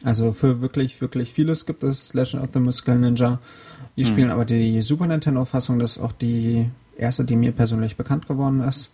Also 0.02 0.32
für 0.32 0.60
wirklich, 0.60 1.00
wirklich 1.00 1.32
vieles 1.32 1.66
gibt 1.66 1.82
es 1.82 2.14
Legend 2.14 2.42
of 2.42 2.50
the 2.52 2.60
Mystical 2.60 2.98
Ninja. 2.98 3.38
Die 3.96 4.04
hm. 4.04 4.10
spielen 4.10 4.30
aber 4.30 4.44
die 4.44 4.80
Super 4.82 5.06
Nintendo-Fassung, 5.06 5.78
das 5.78 5.96
ist 5.96 6.02
auch 6.02 6.12
die 6.12 6.70
erste, 6.96 7.24
die 7.24 7.36
mir 7.36 7.52
persönlich 7.52 7.96
bekannt 7.96 8.28
geworden 8.28 8.60
ist. 8.60 8.92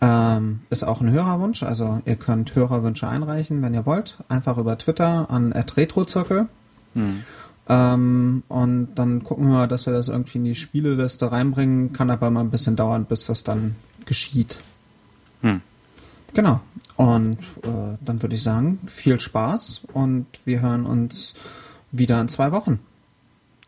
Ähm, 0.00 0.60
ist 0.70 0.82
auch 0.82 1.00
ein 1.00 1.10
Hörerwunsch, 1.10 1.62
also 1.62 2.00
ihr 2.06 2.16
könnt 2.16 2.54
Hörerwünsche 2.54 3.06
einreichen, 3.06 3.60
wenn 3.62 3.74
ihr 3.74 3.84
wollt. 3.84 4.18
Einfach 4.28 4.56
über 4.56 4.78
Twitter 4.78 5.30
an 5.30 5.52
retrozirkel. 5.52 6.48
Hm. 6.94 7.22
Ähm, 7.68 8.42
und 8.48 8.88
dann 8.94 9.22
gucken 9.22 9.46
wir 9.46 9.52
mal, 9.52 9.68
dass 9.68 9.86
wir 9.86 9.92
das 9.92 10.08
irgendwie 10.08 10.38
in 10.38 10.44
die 10.44 10.54
Spieleliste 10.54 11.30
reinbringen. 11.30 11.92
Kann 11.92 12.10
aber 12.10 12.30
mal 12.30 12.40
ein 12.40 12.50
bisschen 12.50 12.76
dauern, 12.76 13.04
bis 13.04 13.26
das 13.26 13.44
dann 13.44 13.76
geschieht. 14.06 14.58
Hm. 15.42 15.60
Genau. 16.34 16.60
Und 16.96 17.38
äh, 17.62 17.96
dann 18.00 18.22
würde 18.22 18.34
ich 18.34 18.42
sagen, 18.42 18.78
viel 18.86 19.20
Spaß 19.20 19.82
und 19.92 20.26
wir 20.44 20.60
hören 20.60 20.86
uns 20.86 21.34
wieder 21.92 22.20
in 22.20 22.28
zwei 22.28 22.52
Wochen. 22.52 22.78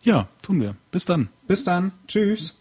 Ja, 0.02 0.28
tun 0.42 0.60
wir. 0.60 0.76
Bis 0.90 1.04
dann. 1.06 1.28
Bis 1.46 1.64
dann. 1.64 1.92
Tschüss. 2.08 2.56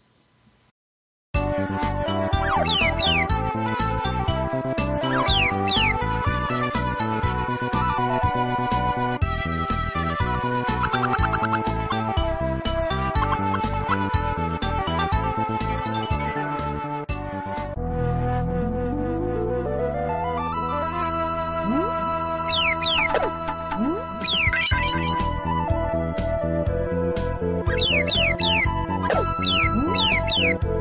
What? 30.42 30.72